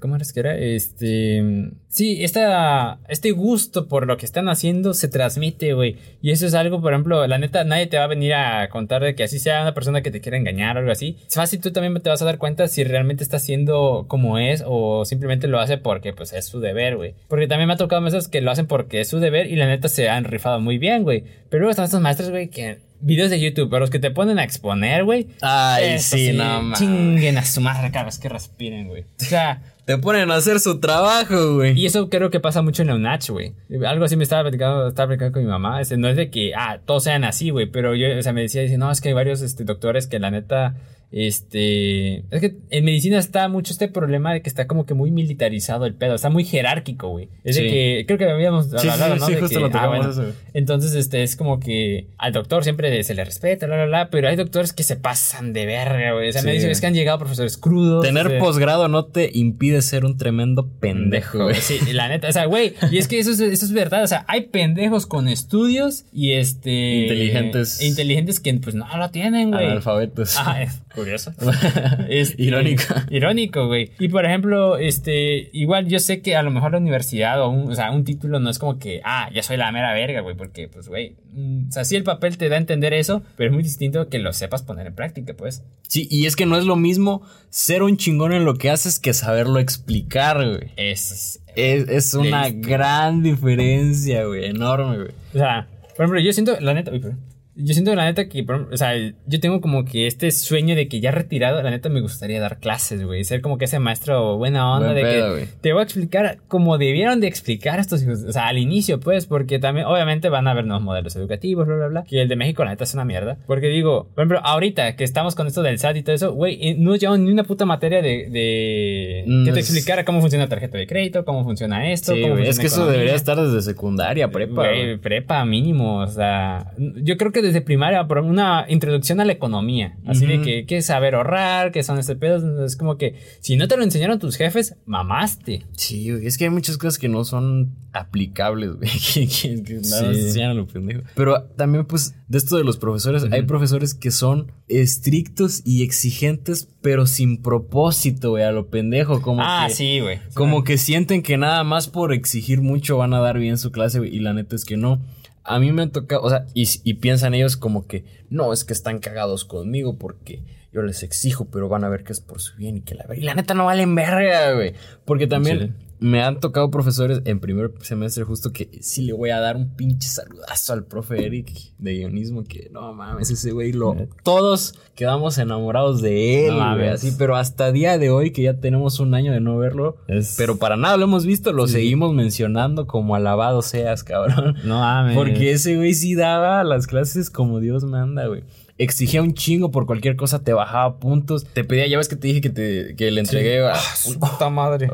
[0.00, 0.56] ¿cómo era que era?
[0.56, 5.96] Este, sí, esta, este gusto por lo que están haciendo se transmite, güey.
[6.20, 9.02] Y eso es algo, por ejemplo, la neta, nadie te va a venir a contar
[9.02, 11.16] de que así sea una persona que te quiera engañar o algo así.
[11.26, 14.62] Es fácil, tú también te vas a dar cuenta si realmente está haciendo como es
[14.66, 17.14] o simplemente lo hace porque, pues, es su deber, güey.
[17.28, 19.66] Porque también me ha tocado maestros que lo hacen porque es su deber y la
[19.66, 21.24] neta se han rifado muy bien, güey.
[21.48, 24.38] Pero luego están estos maestros, güey, que videos de YouTube, pero los que te ponen
[24.38, 25.28] a exponer, güey.
[25.40, 26.78] Ay, eso sí, no mames.
[26.78, 29.02] Chinguen a su madre cada vez que respiren, güey.
[29.02, 31.78] O sea, Te ponen a hacer su trabajo, güey.
[31.78, 33.52] y eso creo que pasa mucho en la UNACH, güey.
[33.84, 35.80] Algo así me estaba platicando, estaba platicando con mi mamá.
[35.80, 37.66] Este, no es de que, ah, todos sean así, güey.
[37.66, 40.20] Pero yo, o sea, me decía, dice, no, es que hay varios este, doctores que
[40.20, 40.76] la neta
[41.12, 45.10] este, es que en medicina está mucho este problema de que está como que muy
[45.10, 47.28] militarizado el pedo, está muy jerárquico, güey.
[47.44, 49.26] Es de que, creo que habíamos Sí, hablado, sí, ¿no?
[49.26, 50.10] sí, De justo que, lo ah, bueno.
[50.10, 50.32] eso.
[50.54, 54.28] Entonces, este, es como que al doctor siempre se le respeta, bla, bla, bla, pero
[54.28, 56.30] hay doctores que se pasan de verga, güey.
[56.30, 58.02] O sea, me dicen es que han llegado profesores crudos.
[58.02, 61.56] Tener posgrado no te impide ser un tremendo pendejo, güey.
[61.56, 64.06] Sí, la neta, o sea, güey, y es que eso es, eso es verdad, o
[64.06, 67.02] sea, hay pendejos con estudios y este...
[67.02, 67.82] Inteligentes.
[67.82, 69.66] Inteligentes que pues no lo tienen, güey.
[69.66, 70.36] Analfabetos.
[70.38, 71.32] Ah, es curioso.
[72.08, 72.82] Este, Irónico.
[73.10, 73.92] Irónico, güey.
[73.98, 77.70] Y por ejemplo, este, igual yo sé que a lo mejor la universidad o un,
[77.70, 80.36] o sea, un título no es como que, ah, ya soy la mera verga, güey,
[80.36, 83.50] porque pues, güey, mm, o sea, sí el papel te da a entender eso, pero
[83.50, 85.62] es muy distinto que lo sepas poner en práctica, pues.
[85.88, 88.98] Sí, y es que no es lo mismo ser un chingón en lo que haces
[88.98, 90.70] que saberlo explicar, güey.
[90.76, 94.46] Es, Es, es una gran diferencia, güey.
[94.46, 95.10] Enorme, güey.
[95.34, 97.31] O sea, por ejemplo, yo siento, la neta, uy, perdón.
[97.54, 101.00] Yo siento la neta que, o sea, yo tengo como que este sueño de que
[101.00, 103.24] ya retirado, la neta me gustaría dar clases, güey.
[103.24, 105.48] Ser como que ese maestro buena onda Buen de pedo, que güey.
[105.60, 108.22] te voy a explicar como debieron de explicar estos hijos.
[108.26, 111.76] O sea, al inicio, pues, porque también, obviamente, van a haber nuevos modelos educativos, bla,
[111.76, 112.04] bla, bla.
[112.04, 113.36] Que el de México, la neta, es una mierda.
[113.46, 116.58] Porque digo, por ejemplo, ahorita que estamos con esto del SAT y todo eso, güey,
[116.66, 120.46] eh, no llevamos ni una puta materia de, de Mm, que te explicara cómo funciona
[120.46, 122.92] la tarjeta de crédito, cómo funciona esto, Sí, cómo funciona Es que eso economía.
[122.98, 124.64] debería estar desde secundaria, prepa.
[125.02, 129.96] Prepa mínimo, o sea, yo creo que desde primaria por una introducción a la economía,
[130.06, 133.56] así de que que es saber ahorrar, que son este pedo, es como que si
[133.56, 135.64] no te lo enseñaron tus jefes, mamaste.
[135.72, 136.26] Sí, güey.
[136.26, 138.88] Es que hay muchas cosas que no son aplicables, güey.
[138.90, 141.02] Que, que- que nada más enseñan a lo pendejo.
[141.14, 146.68] Pero también, pues, de esto de los profesores, hay profesores que son estrictos y exigentes,
[146.80, 149.20] pero sin propósito, güey, a lo pendejo.
[149.22, 150.18] Como ah, que, sí, güey.
[150.34, 153.98] Como que sienten que nada más por exigir mucho van a dar bien su clase,
[153.98, 155.00] güey, y la neta es que no.
[155.44, 158.64] A mí me han tocado, o sea, y, y piensan ellos como que, no, es
[158.64, 162.40] que están cagados conmigo porque yo les exijo, pero van a ver que es por
[162.40, 163.06] su bien y que la.
[163.14, 164.74] Y la neta no valen verga, güey.
[165.04, 165.74] Porque también.
[166.02, 169.74] Me han tocado profesores en primer semestre justo que sí le voy a dar un
[169.76, 173.96] pinche saludazo al profe Eric de guionismo que no mames, ese güey lo...
[174.22, 178.54] Todos quedamos enamorados de él, No güey, así, pero hasta día de hoy que ya
[178.60, 181.74] tenemos un año de no verlo, Es- pero para nada lo hemos visto, lo Sí.
[181.74, 184.56] seguimos mencionando como alabado seas, cabrón.
[184.64, 185.16] No mames.
[185.16, 188.42] Porque ese güey sí daba las clases como Dios manda, güey.
[188.78, 192.26] Exigía un chingo por cualquier cosa, te bajaba puntos, te pedía, ya ves que te
[192.28, 194.88] dije que, te, que le entregué a- su puta madre.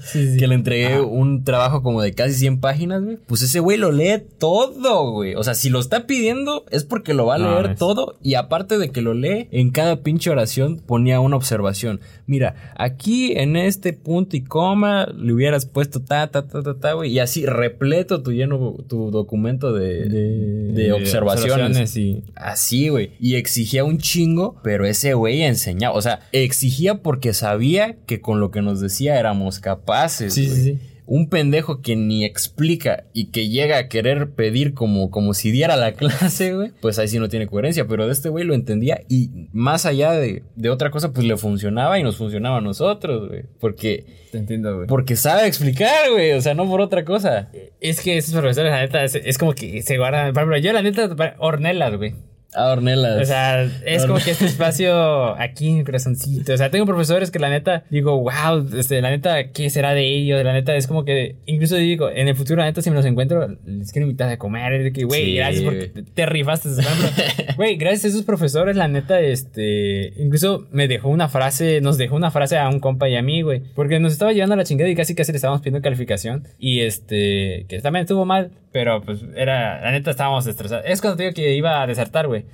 [0.00, 0.36] Sí, sí.
[0.38, 3.16] que le entregué un trabajo como de casi 100 páginas, güey.
[3.26, 5.34] Pues ese güey lo lee todo, güey.
[5.34, 8.16] O sea, si lo está pidiendo es porque lo va a No leer todo.
[8.22, 12.00] Y aparte de que lo lee, en cada pinche oración ponía una observación.
[12.26, 16.92] Mira, aquí en este punto y coma le hubieras puesto ta, ta, ta, ta, ta,
[16.92, 17.12] güey.
[17.12, 21.96] Y así repleto tu lleno, tu documento de, de, observaciones.
[21.96, 23.05] y Así, güey.
[23.20, 25.94] Y exigía un chingo, pero ese güey enseñaba.
[25.96, 30.34] O sea, exigía porque sabía que con lo que nos decía éramos capaces.
[30.34, 30.78] Sí, sí, sí.
[31.08, 35.76] Un pendejo que ni explica y que llega a querer pedir como, como si diera
[35.76, 36.72] la clase, güey.
[36.80, 37.86] Pues ahí sí no tiene coherencia.
[37.86, 41.36] Pero de este güey lo entendía y más allá de, de otra cosa, pues le
[41.36, 43.44] funcionaba y nos funcionaba a nosotros, güey.
[43.60, 44.88] Porque, te entiendo, güey.
[44.88, 46.32] porque sabe explicar, güey.
[46.32, 47.52] O sea, no por otra cosa.
[47.80, 50.32] Es que esos profesores, la neta, es, es como que se guardan.
[50.32, 52.14] Por ejemplo, yo, la neta, hornelas, güey.
[52.56, 53.22] A Ornelas.
[53.22, 56.52] O sea, es como que este espacio aquí en mi corazoncito.
[56.52, 60.06] O sea, tengo profesores que la neta digo, wow, este, la neta, ¿qué será de
[60.06, 60.42] ellos?
[60.44, 63.04] La neta es como que, incluso digo, en el futuro, la neta, si me los
[63.04, 64.72] encuentro, les quiero invitar a comer.
[64.72, 66.68] Es de que, güey, Sí, gracias porque te, te rifaste.
[67.56, 72.16] Güey, gracias a esos profesores, la neta, este, incluso me dejó una frase, nos dejó
[72.16, 74.64] una frase a un compa y a mí, güey, porque nos estaba llevando a la
[74.64, 76.44] chingada y casi casi le estábamos pidiendo calificación.
[76.58, 80.84] Y este, que también estuvo mal, pero pues era, la neta, estábamos estresados.
[80.86, 82.44] Es cuando te digo que iba a desertar, güey.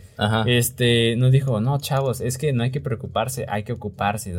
[0.46, 4.34] Este, nos dijo, no, chavos, es que no hay que preocuparse, hay que ocuparse.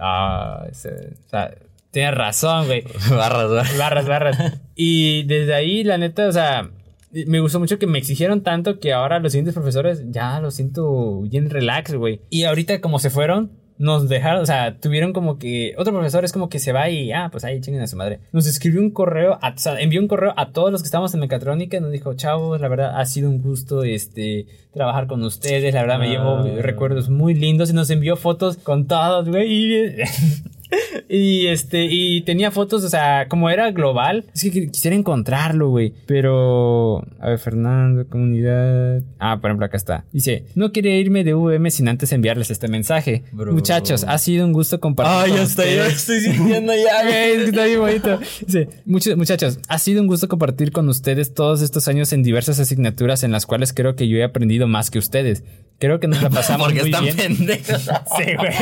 [0.00, 1.54] Ah, o sea,
[1.90, 2.82] tienes razón, güey.
[3.10, 3.78] barras, barras.
[3.78, 4.60] Barras, barras.
[4.74, 6.70] Y desde ahí, la neta, o sea,
[7.12, 11.20] me gustó mucho que me exigieron tanto que ahora los siguientes profesores ya lo siento
[11.22, 12.20] bien relax, güey.
[12.30, 16.32] Y ahorita como se fueron, nos dejaron, o sea, tuvieron como que, otro profesor es
[16.32, 18.20] como que se va y, ah, pues ahí chinguen a su madre.
[18.32, 21.12] Nos escribió un correo, a- o sea, envió un correo a todos los que estábamos
[21.14, 25.74] en mecatrónica nos dijo, chavos, la verdad ha sido un gusto, este, trabajar con ustedes,
[25.74, 26.46] la verdad me llevo Ah.
[26.60, 29.96] recuerdos muy lindos y nos envió fotos con todos, güey.
[31.08, 34.24] y- este, y tenía fotos, o sea, como era global.
[34.34, 35.92] Es que qu- quisiera encontrarlo, güey.
[36.06, 39.02] Pero, a ver, Fernando, comunidad.
[39.18, 40.04] Ah, por ejemplo, acá está.
[40.12, 43.24] Dice: No quería irme de VM sin antes enviarles este mensaje.
[43.32, 43.52] Bro.
[43.52, 45.14] Muchachos, ha sido un gusto compartir.
[45.16, 45.92] Ay, ya ya ustedes".
[45.94, 48.18] estoy sintiendo ya, Güey, está bien bonito.
[48.46, 52.58] Dice, "Muchos- muchachos, ha sido un gusto compartir con ustedes todos estos años en diversas
[52.60, 55.44] asignaturas en las cuales creo que yo he aprendido más que ustedes.
[55.78, 57.16] Creo que nos la pasamos Porque muy están bien.
[57.16, 57.82] pendejos.
[58.16, 58.52] Sí, güey.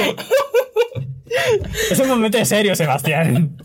[1.90, 3.56] Es un momento de serio, Sebastián.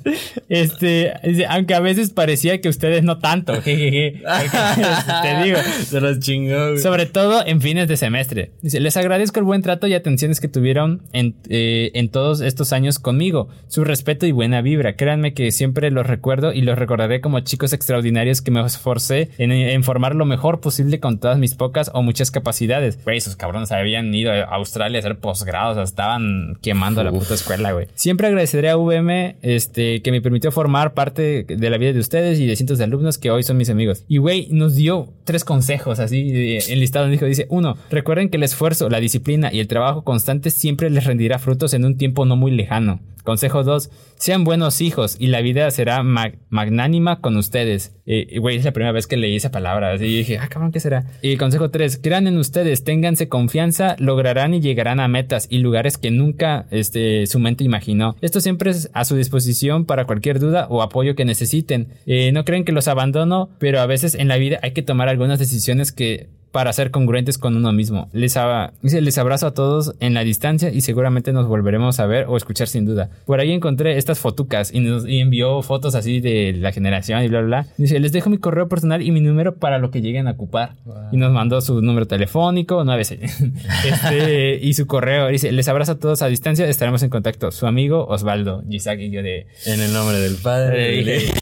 [0.50, 1.14] Este,
[1.50, 3.62] aunque a veces parecía que ustedes no tanto.
[3.62, 4.22] jejeje.
[5.24, 5.58] Te digo.
[5.86, 6.78] Se los chingó, güey.
[6.80, 8.52] Sobre todo en fines de semestre.
[8.62, 12.74] Dice, les agradezco el buen trato y atenciones que tuvieron en, eh, en todos estos
[12.74, 13.50] años conmigo.
[13.68, 14.96] Su respeto y buena vibra.
[14.96, 19.52] Créanme que siempre los recuerdo y los recordaré como chicos extraordinarios que me esforcé en,
[19.52, 23.04] en formar lo mejor posible con todas mis pocas o muchas capacidades.
[23.04, 25.72] Güey, esos cabrones habían ido a Australia a hacer posgrados.
[25.72, 27.55] O sea, estaban quemando la puta escuela,
[27.96, 32.40] Siempre agradeceré a VM este, que me permitió formar parte de la vida de ustedes
[32.40, 34.04] y de cientos de alumnos que hoy son mis amigos.
[34.08, 37.10] Y, güey, nos dio tres consejos así enlistados.
[37.10, 41.06] Dijo, dice, uno, recuerden que el esfuerzo, la disciplina y el trabajo constante siempre les
[41.06, 43.00] rendirá frutos en un tiempo no muy lejano.
[43.26, 43.90] Consejo 2.
[44.18, 47.94] Sean buenos hijos y la vida será mag- magnánima con ustedes.
[48.06, 49.96] Eh, Güey, es la primera vez que leí esa palabra.
[49.96, 51.06] Y dije, ah, cabrón, ¿qué será?
[51.22, 52.00] Y consejo 3.
[52.02, 57.28] Crean en ustedes, ténganse confianza, lograrán y llegarán a metas y lugares que nunca este,
[57.28, 58.16] su mente imaginó.
[58.22, 61.90] Esto siempre es a su disposición para cualquier duda o apoyo que necesiten.
[62.06, 65.10] Eh, no creen que los abandono, pero a veces en la vida hay que tomar
[65.10, 68.08] algunas decisiones que para ser congruentes con uno mismo.
[68.14, 68.40] Les,
[68.82, 72.38] dice, les abrazo a todos en la distancia y seguramente nos volveremos a ver o
[72.38, 73.10] escuchar sin duda.
[73.26, 77.28] Por ahí encontré estas fotucas y, nos, y envió fotos así de la generación y
[77.28, 77.68] bla, bla, bla.
[77.76, 80.76] Dice, les dejo mi correo personal y mi número para lo que lleguen a ocupar.
[81.12, 83.52] Y nos mandó su número telefónico, 96.
[83.86, 85.28] este, y su correo.
[85.28, 87.52] Dice, les abrazo a todos a distancia, estaremos en contacto.
[87.52, 89.48] Su amigo Osvaldo Gisac y yo de...
[89.66, 91.04] En el nombre del Padre.
[91.04, 91.34] Del dije,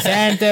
[0.00, 0.46] Santo.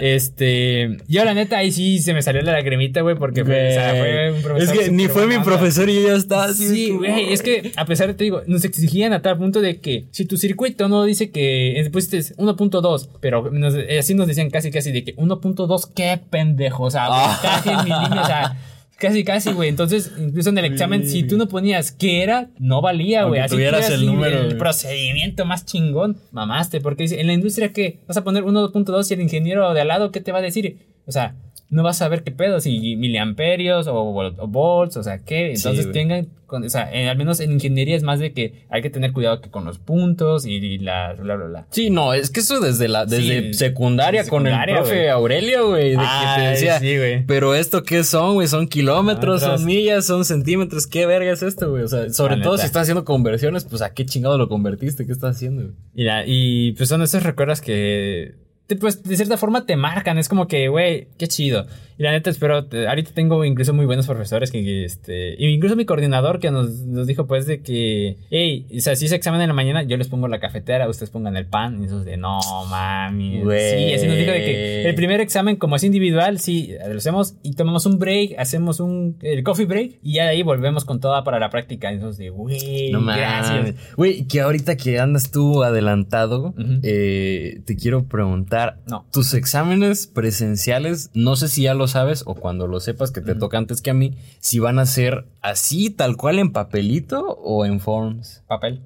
[0.00, 3.72] Este, yo la neta ahí sí se me salió la lagrimita, güey, porque fue, o
[3.72, 6.68] sea, fue un es profesor que ni fue mi profesor y yo ya estaba así.
[6.68, 9.80] Sí, güey, es que a pesar de te digo, nos exigían a tal punto de
[9.80, 14.26] que si tu circuito no dice que eh, pusiste 1.2, pero nos- eh, así nos
[14.26, 17.38] decían casi casi de que 1.2, qué pendejo, o sea, Ah.
[17.40, 18.58] voltaje en milímetros, o sea,
[18.98, 19.68] casi casi, güey.
[19.68, 23.40] Entonces, incluso en el examen, si tú no ponías qué era, no valía, güey.
[23.40, 27.72] Así tuvieras tuvieras el número, el procedimiento más chingón, mamaste, porque dice, en la industria
[27.72, 30.42] qué, vas a poner 1.2 y el ingeniero de al lado qué te va a
[30.42, 30.78] decir?
[31.06, 31.34] O sea,
[31.74, 35.52] no vas a saber qué pedo, si miliamperios o, vol- o volts, o sea, qué.
[35.52, 38.80] Entonces tengan, con- o sea, en- al menos en ingeniería es más de que hay
[38.82, 41.66] que tener cuidado que con los puntos y, y la bla, bla, bla.
[41.70, 45.08] Sí, no, es que eso desde la desde Sí, secundaria, desde con el profe güey.
[45.08, 47.26] Aurelio, güey, de que te Ay, decía, sí, güey.
[47.26, 51.70] pero esto qué son, güey, son kilómetros, son millas, son centímetros, qué verga es esto,
[51.70, 52.62] güey, o sea, sobre todo neta.
[52.62, 55.74] si estás haciendo conversiones, pues a qué chingado lo convertiste, qué estás haciendo, güey?
[55.94, 58.34] Y, la- y pues son esos recuerdos que,
[58.80, 60.18] pues de cierta forma te marcan.
[60.18, 61.66] Es como que, güey, qué chido.
[61.98, 65.76] Y la neta, espero, te- ahorita tengo incluso muy buenos profesores que, que, este, incluso
[65.76, 69.40] mi coordinador que nos, nos dijo pues de que, hey, o sea, si es examen
[69.40, 71.80] en la mañana, yo les pongo la cafetera, ustedes pongan el pan.
[71.82, 72.40] Y esos de, no,
[72.70, 73.40] mami.
[73.42, 73.88] Güey.
[73.88, 77.34] Sí, así nos dijo de que el primer examen, como es individual, sí, lo hacemos
[77.42, 81.00] y tomamos un break, hacemos un, el coffee break y ya de ahí volvemos con
[81.00, 81.90] toda para la práctica.
[81.92, 83.74] Y entonces de, güey, No gracias.
[83.96, 89.06] Güey, que ahorita que andas tú adelantado, eh, te quiero preguntar, No.
[89.12, 93.34] tus exámenes presenciales, no sé si ya lo sabes o cuando lo sepas que te
[93.34, 97.64] toca antes que a mí, si van a ser así, tal cual en papelito o
[97.64, 98.42] en forms.
[98.46, 98.82] Papel.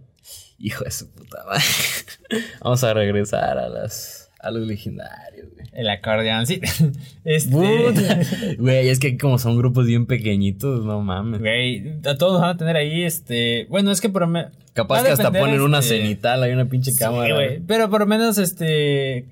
[0.59, 1.63] Hijo de su puta madre.
[2.63, 5.67] Vamos a regresar a las a los legendarios, güey.
[5.73, 6.61] El acordeón, sí.
[7.25, 7.57] Este.
[8.59, 11.41] Güey, es que como son grupos bien pequeñitos, no mames.
[11.41, 13.67] Güey, a todos van a tener ahí, este.
[13.69, 14.53] Bueno, es que por lo menos.
[14.73, 17.35] Capaz que hasta ponen una cenital, hay una pinche cámara.
[17.35, 17.61] güey.
[17.61, 19.27] Pero por lo menos, este.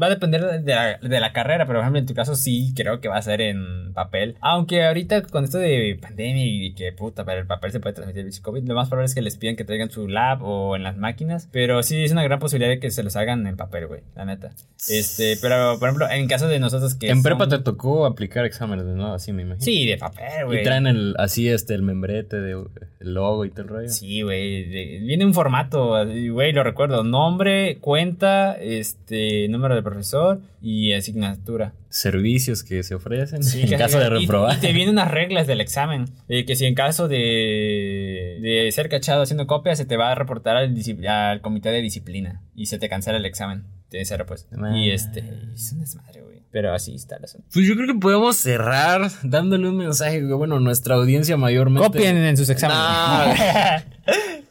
[0.00, 2.72] Va a depender de la, de la carrera, pero por ejemplo en tu caso sí
[2.76, 4.36] creo que va a ser en papel.
[4.40, 8.24] Aunque ahorita con esto de pandemia y que puta, pero el papel se puede transmitir
[8.26, 10.82] el COVID, lo más probable es que les pidan que traigan su lab o en
[10.82, 11.48] las máquinas.
[11.52, 14.24] Pero sí es una gran posibilidad de que se los hagan en papel, güey, la
[14.24, 14.50] neta.
[14.88, 17.08] Este, pero por ejemplo, en caso de nosotros que.
[17.10, 19.12] En prepa son- te tocó aplicar exámenes, ¿no?
[19.12, 19.64] Así me imagino.
[19.64, 20.60] Sí, de papel, güey.
[20.60, 22.52] Y traen el, así este, el membrete de
[23.00, 23.88] el logo y todo el rollo.
[23.88, 24.64] Sí, güey.
[24.68, 25.94] de- Viene un formato,
[26.32, 27.02] güey, lo recuerdo.
[27.04, 31.72] Nombre, cuenta, este, número de profesor y asignatura.
[31.88, 34.56] Servicios que se ofrecen Sí, en que- caso de reprobar.
[34.56, 36.06] Y, te vienen unas reglas del examen.
[36.28, 40.14] eh, que si en caso de, de ser cachado haciendo copias, se te va a
[40.14, 42.42] reportar al, comité de disciplina.
[42.54, 43.64] Y se te cancela el examen.
[43.90, 44.46] De cero, pues.
[44.74, 46.42] Y este, es un desmadre, güey.
[46.52, 47.46] Pero así está el asunto.
[47.52, 50.32] Pues yo creo que podemos cerrar dándole un mensaje, güey.
[50.34, 51.86] Bueno, nuestra audiencia mayormente.
[51.88, 53.40] Copien en sus exámenes.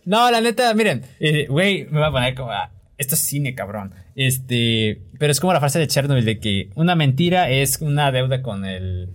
[0.06, 2.50] No, la neta, miren, eh, güey, me voy a poner como.
[2.52, 3.94] ah, esto es cine, cabrón.
[4.16, 5.02] Este.
[5.18, 8.66] Pero es como la frase de Chernobyl de que una mentira es una deuda con
[8.66, 9.10] el.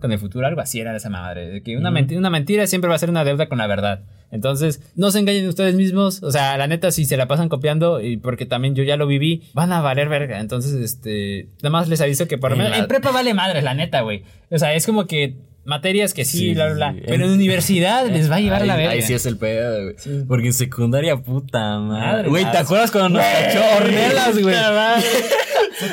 [0.00, 1.48] Con el futuro, algo así era esa madre.
[1.48, 4.00] De que una, menti- una mentira siempre va a ser una deuda con la verdad.
[4.32, 6.20] Entonces, no se engañen ustedes mismos.
[6.24, 9.06] O sea, la neta, si se la pasan copiando, y porque también yo ya lo
[9.06, 10.40] viví, van a valer verga.
[10.40, 11.48] Entonces, este.
[11.62, 12.76] Nada más les aviso que por menos.
[12.76, 14.24] En prepa vale madres, la neta, güey.
[14.50, 15.36] O sea, es como que
[15.68, 17.02] materias que sí, Sí, bla, bla, bla.
[17.06, 18.92] Pero en universidad les va a llevar ahí, la verga.
[18.92, 20.24] Ahí sí es el pedo, güey.
[20.26, 22.28] Porque en secundaria, puta madre.
[22.28, 24.56] Güey, ¿te acuerdas cuando nos cachó Ornelas, güey?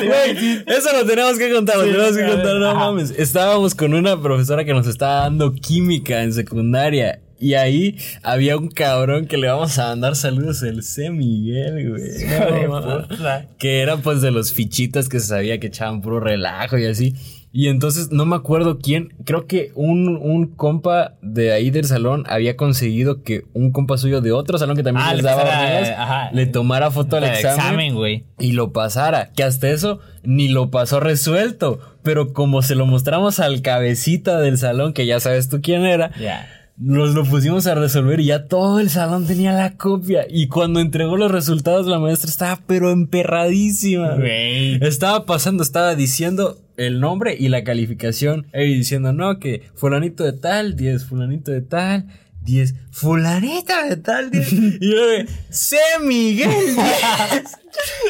[0.07, 3.11] Güey, eso lo tenemos que contar, lo tenemos que contar, no mames.
[3.11, 7.19] Estábamos con una profesora que nos estaba dando química en secundaria.
[7.37, 11.09] Y ahí había un cabrón que le vamos a mandar saludos, el C.
[11.09, 12.67] Miguel, güey.
[12.69, 13.05] No,
[13.59, 17.13] que era pues de los fichitas que se sabía que echaban puro relajo y así.
[17.57, 22.25] Y entonces no me acuerdo quién, creo que un, un compa de ahí del salón
[22.27, 25.43] había conseguido que un compa suyo de otro salón que también Ah, les le daba
[25.43, 26.29] ajá.
[26.33, 28.25] le tomara foto al examen, examen, güey.
[28.39, 29.31] y lo pasara.
[29.33, 31.79] Que hasta eso ni lo pasó resuelto.
[32.03, 36.11] Pero como se lo mostramos al cabecita del salón, que ya sabes tú quién era.
[36.77, 40.25] Nos lo pusimos a resolver y ya todo el salón tenía la copia.
[40.29, 44.17] Y cuando entregó los resultados, la maestra estaba pero emperradísima.
[44.81, 48.47] Estaba pasando, estaba diciendo el nombre y la calificación.
[48.53, 52.07] Y diciendo, no, que fulanito de tal, 10, fulanito de tal,
[52.41, 54.53] 10, fulanito de tal, 10.
[54.81, 54.97] y yo
[55.49, 55.77] C.
[56.03, 56.75] Miguel, 10.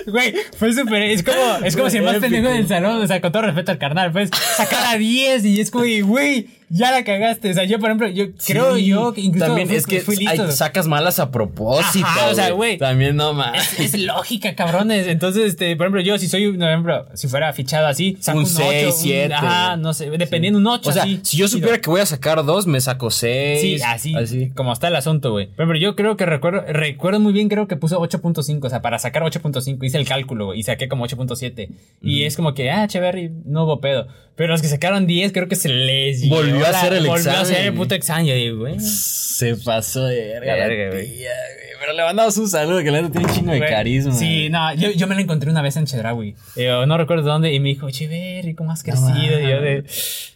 [0.07, 1.01] Güey, fue súper.
[1.03, 3.71] Es como, es como si el más pendejo del salón, o sea, con todo respeto
[3.71, 7.49] al carnal, pues sacar a 10 y es como, güey, ya la cagaste.
[7.51, 10.01] O sea, yo, por ejemplo, yo creo Sí, yo que incluso También fui- es que
[10.01, 10.51] fui listo.
[10.51, 12.05] sacas malas a propósito.
[12.05, 12.77] Ajá, o sea, güey.
[12.77, 13.79] También no más.
[13.79, 15.07] Es, es lógica, cabrones.
[15.07, 18.45] Entonces, este, por ejemplo, yo si soy, por ejemplo, si fuera fichado así, saco Un
[18.45, 19.33] un, 8, seis, un- siete.
[19.33, 21.19] Ajá, no sé, dependiendo un 8 O sea, así.
[21.23, 23.61] si yo supiera que voy a sacar dos, me saco seis.
[23.61, 25.47] Sí, así, como está el asunto, güey.
[25.47, 28.81] Por ejemplo, yo creo que recuerdo, recuerdo muy bien, creo que puso 8.5, o sea,
[28.81, 31.69] para sacar 8.5, hice el cálculo, güey, y saqué como 8.7.
[32.01, 34.07] Y es como que, ah, chévere, no hubo pedo.
[34.35, 37.41] Pero los que sacaron 10, creo que se les Volvió a hacer el Volvió a
[37.41, 37.75] hacer el examen.
[37.75, 38.25] puto examen.
[38.25, 38.79] Yo digo, güey.
[38.79, 41.05] Se pasó de verga, la Verga, güey.
[41.07, 41.65] tía, güey.
[41.79, 44.13] Pero le mandamos un saludo que la neta tiene un chingo de Güey, carisma.
[44.13, 46.35] Sí, no, yo, yo me la encontré una vez en Chedraui.
[46.55, 49.39] Yo no recuerdo dónde, y me dijo, chévere, ¿cómo has crecido?
[49.39, 49.83] y yo de,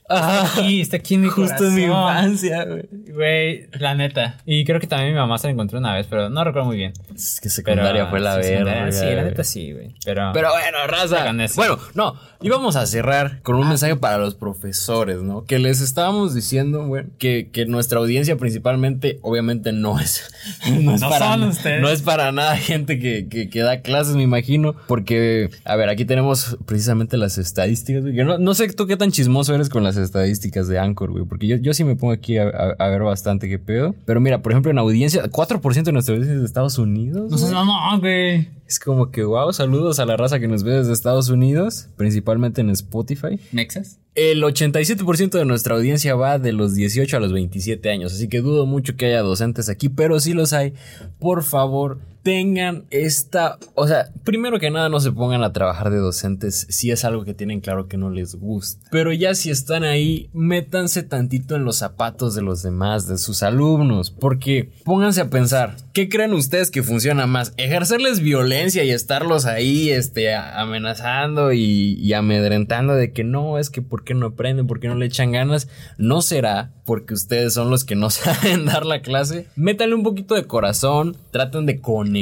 [0.10, 0.44] Ajá.
[0.46, 2.24] está aquí, está aquí en mi Justo en mi corazón".
[2.24, 2.84] infancia, güey.
[3.14, 4.38] Güey, la neta.
[4.46, 6.78] Y creo que también mi mamá se la encontró una vez, pero no recuerdo muy
[6.78, 6.94] bien.
[7.16, 8.92] Es que Pero, secundaria fue la sí, verga.
[8.92, 9.96] Sí, la neta sí, güey.
[10.06, 11.32] Pero, Pero bueno, raza.
[11.56, 13.70] Bueno, no, íbamos a cerrar con un Ah.
[13.70, 15.44] mensaje para los profesores, ¿no?
[15.46, 20.32] Que les estábamos diciendo, güey, que, que nuestra audiencia principalmente, obviamente, no es.
[20.70, 21.82] No, es No para, son ustedes.
[21.82, 24.76] No es para nada gente que, que, que da clases, me imagino.
[24.88, 28.16] Porque, a ver, aquí tenemos precisamente las estadísticas, güey.
[28.16, 31.26] que no, no sé tú qué tan chismoso eres con las estadísticas de Anchor, güey.
[31.26, 33.96] Porque yo, yo sí me pongo aquí a, a- a ver bastante qué pedo.
[34.06, 37.30] Pero mira, por ejemplo, en audiencia, 4% de nuestra audiencia es de Estados Unidos.
[37.32, 38.48] no seas mamón, güey.
[38.68, 42.62] Es como que, wow, saludos a la raza que nos ve desde Estados Unidos, principalmente
[42.62, 43.40] en Spotify.
[43.52, 43.98] ¿Nexas?
[44.14, 48.42] El 87% de nuestra audiencia va de los 18 a los 27 años, así que
[48.42, 50.74] dudo mucho que haya docentes aquí, pero si los hay,
[51.20, 55.98] por favor, tengan esta, o sea, primero que nada no se pongan a trabajar de
[55.98, 59.84] docentes si es algo que tienen claro que no les gusta, pero ya si están
[59.84, 65.32] ahí, métanse tantito en los zapatos de los demás, de sus alumnos, porque pónganse a
[65.32, 67.52] pensar, ¿qué creen ustedes que funciona más?
[67.58, 73.82] ¿Ejercerles violencia y estarlos ahí, este, amenazando y, y amedrentando de que no, es que
[73.82, 75.68] por qué no aprenden, por qué no le echan ganas?
[75.98, 79.48] No será porque ustedes son los que no saben dar la clase.
[79.56, 82.19] Métanle un poquito de corazón, traten de conectar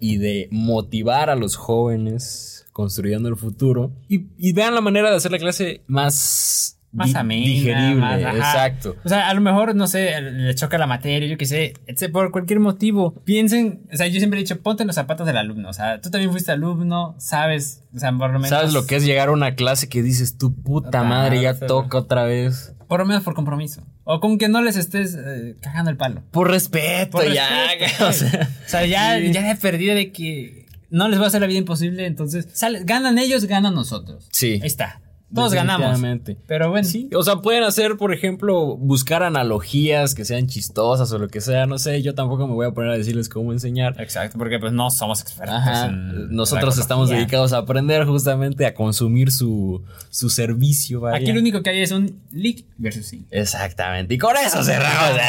[0.00, 5.16] y de motivar a los jóvenes construyendo el futuro y, y vean la manera de
[5.16, 6.74] hacer la clase más...
[6.92, 8.96] Más amena, digerible, más, exacto.
[9.04, 12.10] O sea, a lo mejor, no sé, le choca la materia, yo qué sé, etc.
[12.10, 13.12] Por cualquier motivo.
[13.24, 15.68] Piensen, o sea, yo siempre he dicho, ponte en los zapatos del alumno.
[15.68, 18.48] O sea, tú también fuiste alumno, sabes, o sea, por lo menos.
[18.48, 21.98] ¿Sabes lo que es llegar a una clase que dices, tu puta madre, ya toca
[21.98, 22.74] otra vez?
[22.88, 23.82] Por lo menos por compromiso.
[24.08, 26.22] O con que no les estés eh, cagando el palo.
[26.30, 27.48] Por respeto, Por ya.
[27.72, 29.32] respeto, o sea, O sea, ya, sí.
[29.32, 32.82] ya de perdida de que no les va a hacer la vida imposible, entonces sale-
[32.84, 34.28] ganan ellos, ganan nosotros.
[34.30, 34.60] Sí.
[34.62, 35.00] Ahí está.
[35.34, 36.00] Todos ganamos.
[36.46, 36.86] Pero bueno.
[36.86, 41.40] Sí, o sea, pueden hacer, por ejemplo, buscar analogías que sean chistosas o lo que
[41.40, 44.00] sea, no sé, yo tampoco me voy a poner a decirles cómo enseñar.
[44.00, 45.56] Exacto, porque pues no somos expertos.
[45.56, 45.86] Ajá.
[45.86, 51.00] en Nosotros estamos dedicados a aprender justamente a consumir su, su servicio.
[51.00, 51.16] vaya.
[51.16, 53.26] Aquí lo único que hay es un leak versus sí.
[53.30, 54.14] Exactamente.
[54.14, 55.20] Y con eso cerramos.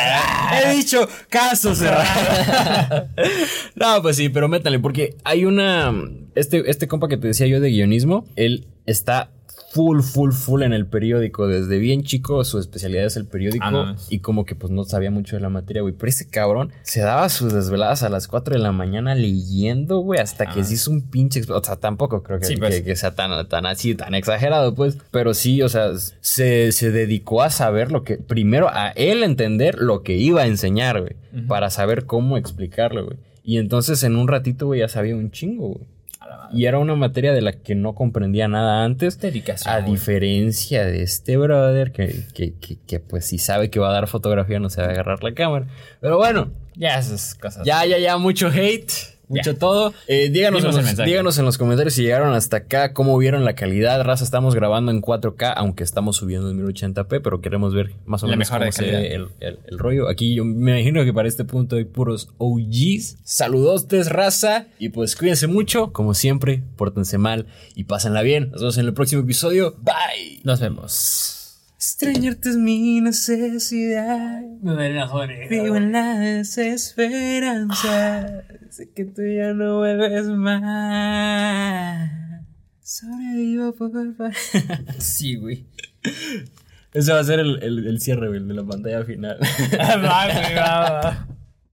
[0.64, 3.08] He dicho caso cerrado.
[3.76, 5.92] no, pues sí, pero métanle, porque hay una.
[6.36, 9.32] Este, este compa que te decía yo de guionismo, él está
[9.78, 11.48] full, full, full en el periódico.
[11.48, 13.64] Desde bien chico, su especialidad es el periódico.
[13.66, 15.94] Ah, no y como que pues no sabía mucho de la materia, güey.
[15.94, 20.20] Pero ese cabrón se daba sus desveladas a las 4 de la mañana leyendo, güey,
[20.20, 21.42] hasta que se hizo un pinche.
[21.50, 22.76] O sea, tampoco creo que, Sí, pues.
[22.76, 24.98] que- que sea tan, tan así, tan exagerado, pues.
[25.12, 28.18] Pero sí, o sea, se, se dedicó a saber lo que.
[28.18, 31.16] Primero, a él entender lo que iba a enseñar, güey.
[31.48, 33.18] Para saber cómo explicarlo, güey.
[33.44, 35.88] Y entonces en un ratito, güey, ya sabía un chingo, güey.
[36.54, 39.20] Y era una materia de la que no comprendía nada antes.
[39.20, 43.90] Dedicación, A diferencia de este brother que, que, que, que, pues si sabe que va
[43.90, 45.68] a dar fotografía no se va a agarrar la cámara.
[46.02, 47.66] Pero bueno, Ya esas cosas.
[47.66, 49.17] ya, ya, ya, mucho hate.
[49.30, 49.94] Mucho todo.
[50.08, 53.56] Eh, díganos, en los, díganos en los comentarios si llegaron hasta acá, cómo vieron la
[53.56, 54.02] calidad.
[54.04, 58.28] Raza, estamos grabando en 4K, aunque estamos subiendo en 1080p, pero queremos ver más o
[58.28, 60.08] La menos mejor cómo se el, el- el rollo.
[60.10, 63.18] Aquí yo me imagino que para este punto hay puros OGs.
[63.24, 64.68] Saludos, raza.
[64.80, 68.52] Y pues cuídense mucho, como siempre, pórtense mal y pásenla bien.
[68.52, 69.76] Nos vemos en el próximo estudio.
[69.82, 70.40] Bye.
[70.44, 71.34] Nos vemos.
[71.78, 74.42] Extrañarte es mi necesidad.
[74.64, 75.50] Me duelen las orejas.
[75.52, 77.86] Vivo en la desesperanza.
[78.72, 82.10] Sé que tú ya no vuelves más.
[82.82, 83.92] Sobrevivo por.
[84.98, 85.68] Sí, güey.
[86.94, 89.38] Ese va a ser el, el, el cierre, güey, de la pantalla final.
[89.80, 91.28] Va, güey, va, va.